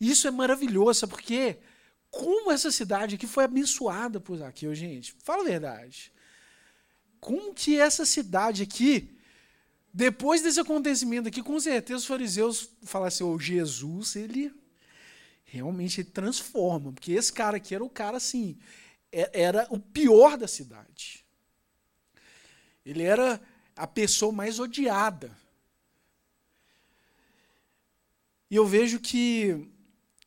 Isso 0.00 0.28
é 0.28 0.30
maravilhoso, 0.30 1.08
porque 1.08 1.58
como 2.10 2.50
essa 2.50 2.70
cidade 2.70 3.16
aqui 3.16 3.26
foi 3.26 3.44
abençoada 3.44 4.20
por 4.20 4.36
Zaqueu, 4.36 4.74
gente. 4.74 5.14
Fala 5.22 5.42
a 5.42 5.46
verdade 5.46 6.12
como 7.20 7.54
que 7.54 7.78
essa 7.78 8.06
cidade 8.06 8.62
aqui, 8.62 9.14
depois 9.92 10.40
desse 10.40 10.60
acontecimento 10.60 11.28
aqui, 11.28 11.42
com 11.42 11.58
certeza 11.58 11.98
os 11.98 12.06
fariseus 12.06 12.70
falaram 12.82 13.08
assim, 13.08 13.24
oh, 13.24 13.38
Jesus, 13.38 14.14
ele 14.16 14.52
realmente 15.44 16.04
transforma, 16.04 16.92
porque 16.92 17.12
esse 17.12 17.32
cara 17.32 17.56
aqui 17.56 17.74
era 17.74 17.82
o 17.82 17.90
cara 17.90 18.16
assim, 18.16 18.56
é, 19.10 19.42
era 19.42 19.66
o 19.70 19.78
pior 19.78 20.36
da 20.36 20.46
cidade. 20.46 21.24
Ele 22.86 23.02
era 23.02 23.40
a 23.74 23.86
pessoa 23.86 24.32
mais 24.32 24.60
odiada. 24.60 25.36
E 28.48 28.56
eu 28.56 28.66
vejo 28.66 29.00
que 29.00 29.68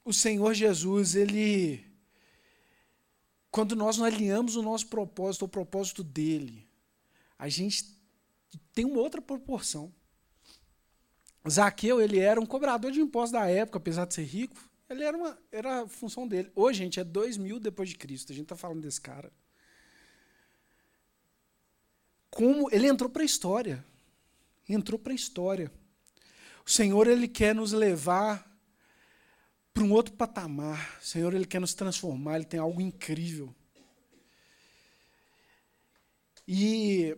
o 0.03 0.13
Senhor 0.13 0.53
Jesus, 0.53 1.15
ele 1.15 1.85
quando 3.53 3.75
nós 3.75 3.99
não 3.99 4.05
alinhamos 4.05 4.55
o 4.55 4.63
nosso 4.63 4.87
propósito 4.87 5.43
ao 5.43 5.47
propósito 5.47 6.03
dele, 6.03 6.67
a 7.37 7.47
gente 7.47 7.85
tem 8.73 8.85
uma 8.85 8.99
outra 8.99 9.21
proporção. 9.21 9.93
Zaqueu, 11.49 12.01
ele 12.01 12.19
era 12.19 12.39
um 12.39 12.45
cobrador 12.45 12.91
de 12.91 13.01
impostos 13.01 13.31
da 13.31 13.49
época, 13.49 13.77
apesar 13.77 14.05
de 14.05 14.13
ser 14.13 14.23
rico, 14.23 14.57
ele 14.89 15.03
era 15.03 15.17
uma 15.17 15.37
era 15.51 15.81
a 15.81 15.87
função 15.87 16.27
dele. 16.27 16.51
Hoje, 16.55 16.79
gente, 16.79 16.99
é 16.99 17.03
dois 17.03 17.37
mil 17.37 17.59
depois 17.59 17.89
de 17.89 17.97
Cristo. 17.97 18.31
A 18.31 18.35
gente 18.35 18.45
está 18.45 18.55
falando 18.55 18.81
desse 18.81 19.01
cara. 19.01 19.31
Como 22.29 22.69
ele 22.71 22.87
entrou 22.87 23.09
para 23.09 23.21
a 23.21 23.25
história. 23.25 23.85
Entrou 24.67 24.97
para 24.99 25.13
a 25.13 25.15
história. 25.15 25.71
O 26.65 26.69
Senhor, 26.69 27.07
ele 27.07 27.27
quer 27.27 27.53
nos 27.53 27.73
levar 27.73 28.49
para 29.73 29.83
um 29.83 29.91
outro 29.91 30.13
patamar. 30.13 30.97
O 31.01 31.05
Senhor, 31.05 31.33
ele 31.33 31.45
quer 31.45 31.59
nos 31.59 31.73
transformar, 31.73 32.35
ele 32.35 32.45
tem 32.45 32.59
algo 32.59 32.79
incrível. 32.79 33.53
E 36.47 37.17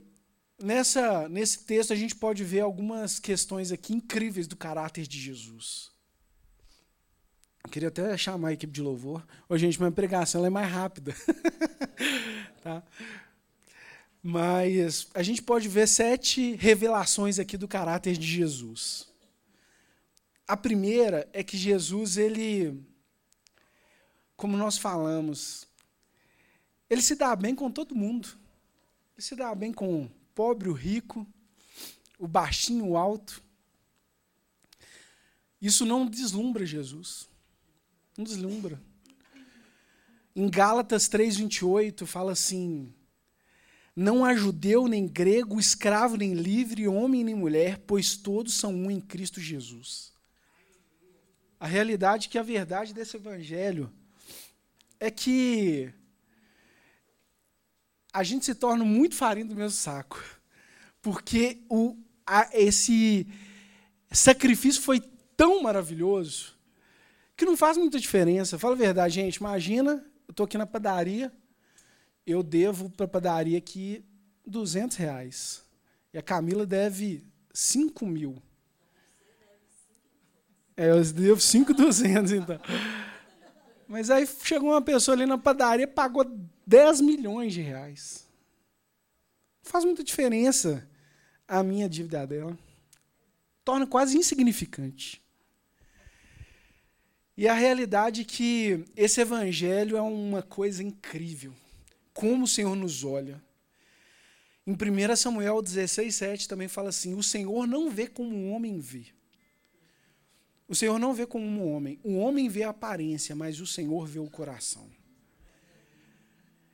nessa 0.62 1.28
nesse 1.30 1.66
texto 1.66 1.94
a 1.94 1.96
gente 1.96 2.16
pode 2.16 2.44
ver 2.44 2.62
algumas 2.62 3.20
questões 3.20 3.72
aqui 3.72 3.94
incríveis 3.94 4.48
do 4.48 4.56
caráter 4.56 5.08
de 5.08 5.20
Jesus. 5.20 5.92
Eu 7.64 7.70
queria 7.70 7.90
até 7.90 8.16
chamar 8.16 8.50
a 8.50 8.54
equipe 8.54 8.72
de 8.72 8.82
louvor. 8.82 9.26
Ô, 9.50 9.58
gente, 9.58 9.80
minha 9.80 9.92
pregação 9.92 10.46
é 10.46 10.50
mais 10.50 10.72
rápida. 10.72 11.16
tá? 12.62 12.84
Mas 14.22 15.08
a 15.14 15.24
gente 15.24 15.42
pode 15.42 15.68
ver 15.68 15.88
sete 15.88 16.56
revelações 16.56 17.40
aqui 17.40 17.58
do 17.58 17.68
caráter 17.68 18.18
de 18.18 18.28
Jesus. 18.28 19.08
A 20.48 20.56
primeira 20.56 21.28
é 21.34 21.44
que 21.44 21.58
Jesus, 21.58 22.18
ele, 22.18 22.84
como 24.36 24.56
nós 24.56 24.78
falamos, 24.78 25.68
ele 26.88 27.02
se 27.02 27.16
dá 27.16 27.36
bem 27.36 27.56
com 27.56 27.72
todo 27.72 27.96
mundo. 27.96 28.30
Ele 29.16 29.22
se 29.24 29.36
dá 29.36 29.56
bem 29.56 29.74
com 29.74 30.10
pobre, 30.36 30.70
o 30.70 30.74
rico, 30.74 31.26
o 32.20 32.28
baixinho, 32.28 32.90
o 32.90 32.98
alto. 32.98 33.42
Isso 35.62 35.86
não 35.86 36.06
deslumbra 36.06 36.66
Jesus. 36.66 37.28
Não 38.18 38.26
deslumbra. 38.26 38.80
Em 40.36 40.50
Gálatas 40.50 41.08
3:28 41.08 42.06
fala 42.06 42.34
assim: 42.34 42.94
Não 43.96 44.26
há 44.26 44.36
judeu 44.36 44.88
nem 44.88 45.08
grego, 45.08 45.60
escravo 45.60 46.18
nem 46.18 46.34
livre, 46.34 46.88
homem 46.88 47.24
nem 47.24 47.34
mulher, 47.34 47.80
pois 47.88 48.18
todos 48.18 48.54
são 48.54 48.74
um 48.74 48.92
em 48.92 49.00
Cristo 49.00 49.40
Jesus. 49.40 50.14
A 51.58 51.66
realidade 51.66 52.28
é 52.28 52.30
que 52.30 52.38
a 52.38 52.44
verdade 52.44 52.94
desse 52.94 53.16
evangelho 53.16 53.92
é 55.00 55.10
que 55.10 55.94
a 58.16 58.24
gente 58.24 58.46
se 58.46 58.56
torna 58.56 58.86
muito 58.86 59.14
farinha 59.14 59.46
do 59.46 59.56
mesmo 59.58 59.78
saco. 59.78 60.24
Porque 61.02 61.60
o, 61.70 61.98
a, 62.26 62.50
esse 62.54 63.28
sacrifício 64.10 64.82
foi 64.82 65.02
tão 65.36 65.62
maravilhoso 65.62 66.56
que 67.36 67.44
não 67.44 67.58
faz 67.58 67.76
muita 67.76 68.00
diferença. 68.00 68.58
Fala 68.58 68.74
a 68.74 68.78
verdade, 68.78 69.16
gente. 69.16 69.36
Imagina, 69.36 70.02
eu 70.26 70.32
estou 70.32 70.46
aqui 70.46 70.58
na 70.58 70.66
padaria, 70.66 71.30
eu 72.26 72.42
devo 72.42 72.90
para 72.90 73.06
a 73.06 73.10
padaria 73.10 73.58
aqui 73.58 74.02
200 74.48 74.96
reais. 74.96 75.66
E 76.14 76.18
a 76.18 76.22
Camila 76.22 76.66
deve 76.66 77.22
5 77.54 78.06
mil. 78.06 78.42
É, 80.78 80.90
eu 80.90 81.04
devo 81.04 81.42
5,200, 81.42 82.32
então. 82.32 82.60
Mas 83.88 84.10
aí 84.10 84.28
chegou 84.44 84.72
uma 84.72 84.82
pessoa 84.82 85.16
ali 85.16 85.26
na 85.26 85.38
padaria 85.38 85.88
pagou 85.88 86.26
10 86.66 87.02
milhões 87.02 87.54
de 87.54 87.62
reais. 87.62 88.28
Não 89.64 89.72
faz 89.72 89.86
muita 89.86 90.04
diferença 90.04 90.88
a 91.48 91.62
minha 91.62 91.88
dívida 91.88 92.26
dela. 92.26 92.58
Torna 93.64 93.86
quase 93.86 94.18
insignificante. 94.18 95.22
E 97.38 97.48
a 97.48 97.54
realidade 97.54 98.22
é 98.22 98.24
que 98.24 98.86
esse 98.96 99.20
evangelho 99.20 99.98
é 99.98 100.02
uma 100.02 100.42
coisa 100.42 100.82
incrível. 100.82 101.54
Como 102.14 102.46
o 102.46 102.48
Senhor 102.48 102.76
nos 102.76 103.04
olha. 103.04 103.44
Em 104.66 104.72
1 104.72 105.16
Samuel 105.16 105.62
16, 105.62 106.16
7 106.16 106.48
também 106.48 106.68
fala 106.68 106.90
assim: 106.90 107.14
O 107.14 107.22
Senhor 107.22 107.68
não 107.68 107.90
vê 107.90 108.08
como 108.08 108.36
um 108.36 108.54
homem 108.54 108.80
vê. 108.80 109.08
O 110.68 110.76
Senhor 110.76 110.98
não 110.98 111.14
vê 111.14 111.26
como 111.26 111.46
um 111.46 111.74
homem. 111.74 112.00
O 112.04 112.16
homem 112.16 112.50
vê 112.50 112.64
a 112.64 112.70
aparência, 112.70 113.36
mas 113.36 113.60
o 113.60 113.68
Senhor 113.68 114.08
vê 114.08 114.20
o 114.20 114.30
coração. 114.30 114.90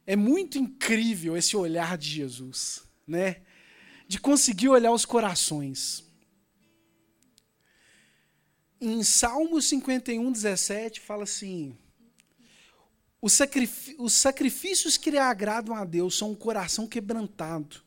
É 0.06 0.16
muito 0.16 0.58
incrível 0.58 1.36
esse 1.36 1.56
olhar 1.56 1.98
de 1.98 2.10
Jesus, 2.10 2.84
né? 3.06 3.42
De 4.08 4.20
conseguir 4.20 4.70
olhar 4.70 4.92
os 4.92 5.06
corações. 5.06 6.04
Em 8.80 9.04
Salmo 9.04 9.62
51, 9.62 10.32
17, 10.32 11.00
fala 11.02 11.24
assim: 11.24 11.78
os, 13.22 13.38
os 14.00 14.14
sacrifícios 14.14 14.98
que 14.98 15.12
lhe 15.12 15.20
agradam 15.20 15.76
a 15.76 15.86
Deus 15.86 16.18
são 16.18 16.32
um 16.32 16.36
coração 16.36 16.88
quebrantado. 16.88 17.84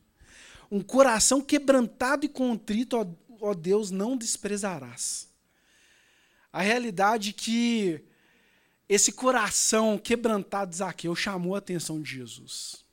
Um 0.71 0.81
coração 0.81 1.43
quebrantado 1.43 2.25
e 2.25 2.29
contrito, 2.29 2.97
ó 3.41 3.55
Deus, 3.55 3.91
não 3.91 4.17
desprezarás. 4.17 5.34
A 6.55 6.63
realidade 6.63 7.31
é 7.31 7.33
que 7.33 8.01
esse 8.89 9.11
coração 9.11 9.99
quebrantado 9.99 10.71
de 10.71 10.77
Zaqueu 10.77 11.13
chamou 11.17 11.57
a 11.57 11.59
atenção 11.59 12.01
de 12.01 12.09
Jesus. 12.13 12.85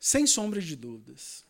Sem 0.00 0.26
sombra 0.26 0.60
de 0.60 0.74
dúvidas. 0.74 1.44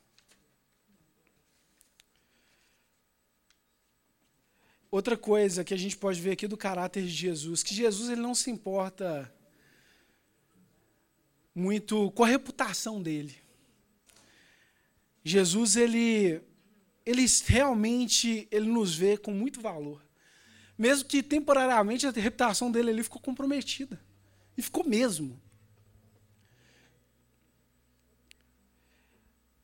Outra 4.91 5.17
coisa 5.17 5.65
que 5.65 5.73
a 5.73 5.77
gente 5.79 5.97
pode 5.97 6.21
ver 6.21 6.33
aqui 6.33 6.47
do 6.47 6.55
caráter 6.55 7.03
de 7.03 7.09
Jesus, 7.09 7.63
que 7.63 7.75
Jesus 7.75 8.11
ele 8.11 8.21
não 8.21 8.35
se 8.35 8.51
importa 8.51 9.35
muito 11.55 12.11
com 12.11 12.25
a 12.25 12.29
reputação 12.29 13.03
dele. 13.03 13.35
Jesus 15.25 15.77
ele 15.77 16.43
ele 17.07 17.25
realmente 17.47 18.47
ele 18.51 18.69
nos 18.69 18.95
vê 18.95 19.17
com 19.17 19.33
muito 19.33 19.63
valor 19.63 20.07
mesmo 20.79 21.09
que 21.09 21.23
temporariamente 21.25 22.07
a 22.07 22.11
reputação 22.11 22.71
dele 22.71 22.91
ali 22.91 23.03
ficou 23.03 23.21
comprometida. 23.21 24.01
E 24.57 24.63
ficou 24.63 24.85
mesmo. 24.85 25.41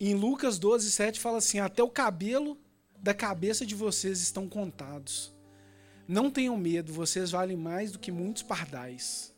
Em 0.00 0.14
Lucas 0.14 0.58
12, 0.58 0.90
7 0.90 1.20
fala 1.20 1.38
assim: 1.38 1.60
Até 1.60 1.82
o 1.82 1.88
cabelo 1.88 2.58
da 2.98 3.14
cabeça 3.14 3.64
de 3.64 3.74
vocês 3.74 4.20
estão 4.20 4.48
contados. 4.48 5.32
Não 6.06 6.30
tenham 6.30 6.56
medo, 6.56 6.92
vocês 6.92 7.30
valem 7.30 7.56
mais 7.56 7.92
do 7.92 7.98
que 7.98 8.10
muitos 8.10 8.42
pardais. 8.42 9.32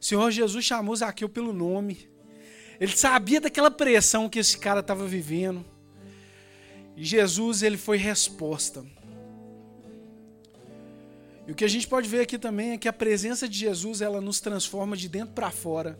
O 0.00 0.04
Senhor 0.04 0.30
Jesus 0.30 0.64
chamou 0.64 0.96
Zaqueu 0.96 1.28
pelo 1.28 1.52
nome. 1.52 2.08
Ele 2.80 2.96
sabia 2.96 3.40
daquela 3.40 3.70
pressão 3.70 4.28
que 4.28 4.38
esse 4.38 4.58
cara 4.58 4.80
estava 4.80 5.06
vivendo. 5.06 5.64
E 6.96 7.04
Jesus, 7.04 7.62
ele 7.62 7.76
foi 7.76 7.96
resposta. 7.98 8.84
E 11.46 11.52
o 11.52 11.54
que 11.54 11.64
a 11.64 11.68
gente 11.68 11.88
pode 11.88 12.08
ver 12.08 12.20
aqui 12.20 12.38
também 12.38 12.72
é 12.72 12.78
que 12.78 12.88
a 12.88 12.92
presença 12.92 13.48
de 13.48 13.58
Jesus 13.58 14.00
ela 14.00 14.20
nos 14.20 14.40
transforma 14.40 14.96
de 14.96 15.08
dentro 15.08 15.34
para 15.34 15.50
fora. 15.50 15.98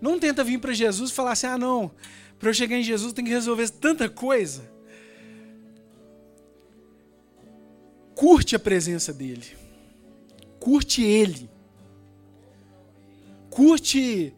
Não 0.00 0.18
tenta 0.18 0.42
vir 0.42 0.58
para 0.58 0.72
Jesus 0.72 1.10
e 1.10 1.14
falar 1.14 1.32
assim: 1.32 1.46
ah, 1.46 1.58
não, 1.58 1.92
para 2.38 2.50
eu 2.50 2.54
chegar 2.54 2.76
em 2.76 2.82
Jesus 2.82 3.12
tem 3.12 3.24
que 3.24 3.30
resolver 3.30 3.68
tanta 3.70 4.08
coisa. 4.08 4.70
Curte 8.14 8.56
a 8.56 8.58
presença 8.58 9.12
dele. 9.12 9.46
Curte 10.58 11.02
ele. 11.02 11.48
Curte 13.48 14.34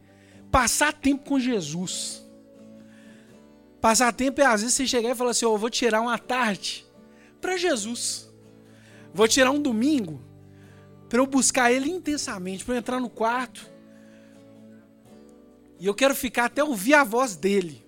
passar 0.51 0.93
tempo 0.93 1.23
com 1.23 1.39
Jesus. 1.39 2.23
Passar 3.81 4.11
tempo 4.13 4.41
é 4.41 4.45
às 4.45 4.61
vezes 4.61 4.75
você 4.75 4.85
chegar 4.85 5.09
e 5.09 5.15
falar 5.15 5.31
assim: 5.31 5.45
oh, 5.45 5.53
eu 5.53 5.57
vou 5.57 5.69
tirar 5.69 6.01
uma 6.01 6.17
tarde 6.17 6.85
para 7.41 7.57
Jesus. 7.57 8.29
Vou 9.15 9.29
tirar 9.29 9.49
um 9.49 9.61
domingo 9.61 10.19
para 11.07 11.19
eu 11.19 11.25
buscar 11.25 11.71
ele 11.71 11.89
intensamente, 11.89 12.65
para 12.65 12.73
eu 12.73 12.79
entrar 12.79 12.99
no 12.99 13.09
quarto. 13.09 13.65
E 15.79 15.85
eu 15.85 15.95
quero 15.95 16.13
ficar 16.13 16.45
até 16.45 16.61
ouvir 16.61 16.95
a 16.95 17.05
voz 17.05 17.37
dele. 17.37 17.81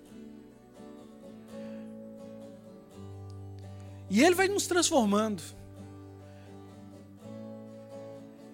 E 4.08 4.24
ele 4.24 4.34
vai 4.34 4.48
nos 4.48 4.66
transformando. 4.66 5.42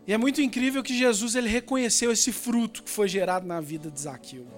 E 0.05 0.13
é 0.13 0.19
muito 0.19 0.43
incrível 0.43 0.83
que 0.83 0.99
Jesus 0.99 1.37
ele 1.37 1.49
reconheceu 1.49 2.11
esse 2.11 2.33
fruto 2.33 2.83
que 2.83 2.91
foi 2.91 3.07
gerado 3.07 3.47
na 3.47 3.61
vida 3.61 3.89
de 3.89 4.01
Zaqueu. 4.01 4.49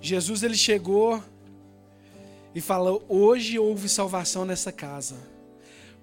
Jesus 0.00 0.44
ele 0.44 0.56
chegou 0.56 1.20
e 2.54 2.60
falou: 2.60 3.04
"Hoje 3.08 3.58
houve 3.58 3.88
salvação 3.88 4.44
nessa 4.44 4.70
casa" 4.70 5.34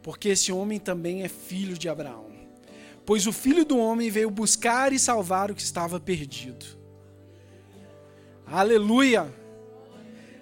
porque 0.04 0.30
esse 0.30 0.52
homem 0.52 0.78
também 0.78 1.24
é 1.24 1.30
filho 1.30 1.78
de 1.78 1.88
Abraão. 1.88 2.28
Pois 3.06 3.26
o 3.26 3.32
filho 3.32 3.66
do 3.66 3.78
homem 3.78 4.10
veio 4.10 4.30
buscar 4.30 4.92
e 4.92 5.00
salvar 5.00 5.50
o 5.50 5.56
que 5.56 5.64
estava 5.64 6.00
perdido. 6.00 6.66
Aleluia! 8.46 9.34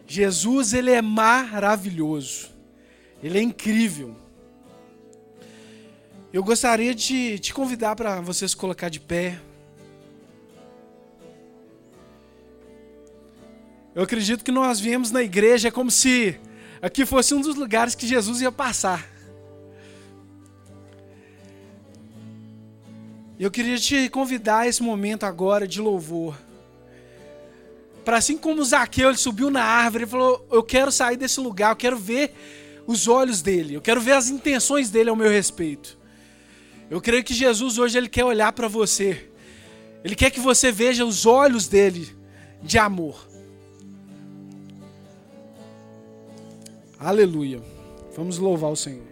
Jesus, 0.08 0.74
ele 0.74 0.92
é 0.92 1.02
maravilhoso. 1.02 2.50
Ele 3.24 3.38
é 3.38 3.42
incrível. 3.42 4.16
Eu 6.34 6.44
gostaria 6.44 6.94
de 6.94 7.38
te 7.40 7.54
convidar 7.54 7.96
para 7.96 8.20
você 8.20 8.48
se 8.48 8.56
colocar 8.56 8.90
de 8.90 9.00
pé. 9.00 9.40
Eu 13.94 14.04
acredito 14.04 14.44
que 14.44 14.52
nós 14.52 14.80
viemos 14.80 15.12
na 15.12 15.22
igreja 15.22 15.72
como 15.72 15.92
se 15.92 16.40
aqui 16.82 17.06
fosse 17.06 17.34
um 17.34 17.42
dos 17.42 17.56
lugares 17.56 17.94
que 17.94 18.08
Jesus 18.08 18.42
ia 18.42 18.52
passar. 18.52 19.11
Eu 23.42 23.50
queria 23.50 23.76
te 23.80 24.08
convidar 24.08 24.60
a 24.60 24.68
esse 24.68 24.84
momento 24.84 25.24
agora 25.24 25.68
de 25.68 25.82
louvor. 25.82 26.38
Para 28.06 28.18
assim 28.18 28.38
como 28.38 28.64
Zaqueu 28.64 29.10
ele 29.10 29.18
subiu 29.18 29.50
na 29.50 29.64
árvore 29.64 30.04
e 30.04 30.08
falou: 30.08 30.46
Eu 30.52 30.62
quero 30.62 30.92
sair 30.92 31.18
desse 31.18 31.40
lugar, 31.40 31.72
eu 31.72 31.76
quero 31.76 31.98
ver 31.98 32.36
os 32.86 33.08
olhos 33.08 33.42
dele, 33.42 33.74
eu 33.74 33.82
quero 33.82 34.00
ver 34.00 34.12
as 34.12 34.30
intenções 34.30 34.92
dele 34.92 35.10
ao 35.10 35.16
meu 35.16 35.28
respeito. 35.28 35.98
Eu 36.88 37.02
creio 37.02 37.24
que 37.24 37.34
Jesus 37.34 37.80
hoje 37.80 37.98
ele 37.98 38.08
quer 38.08 38.26
olhar 38.26 38.54
para 38.54 38.68
você. 38.68 39.28
Ele 40.04 40.16
quer 40.16 40.30
que 40.30 40.40
você 40.40 40.72
veja 40.72 41.04
os 41.04 41.26
olhos 41.26 41.68
dele 41.68 42.16
de 42.62 42.78
amor. 42.78 43.28
Aleluia. 47.00 47.60
Vamos 48.16 48.38
louvar 48.38 48.70
o 48.70 48.76
Senhor. 48.76 49.11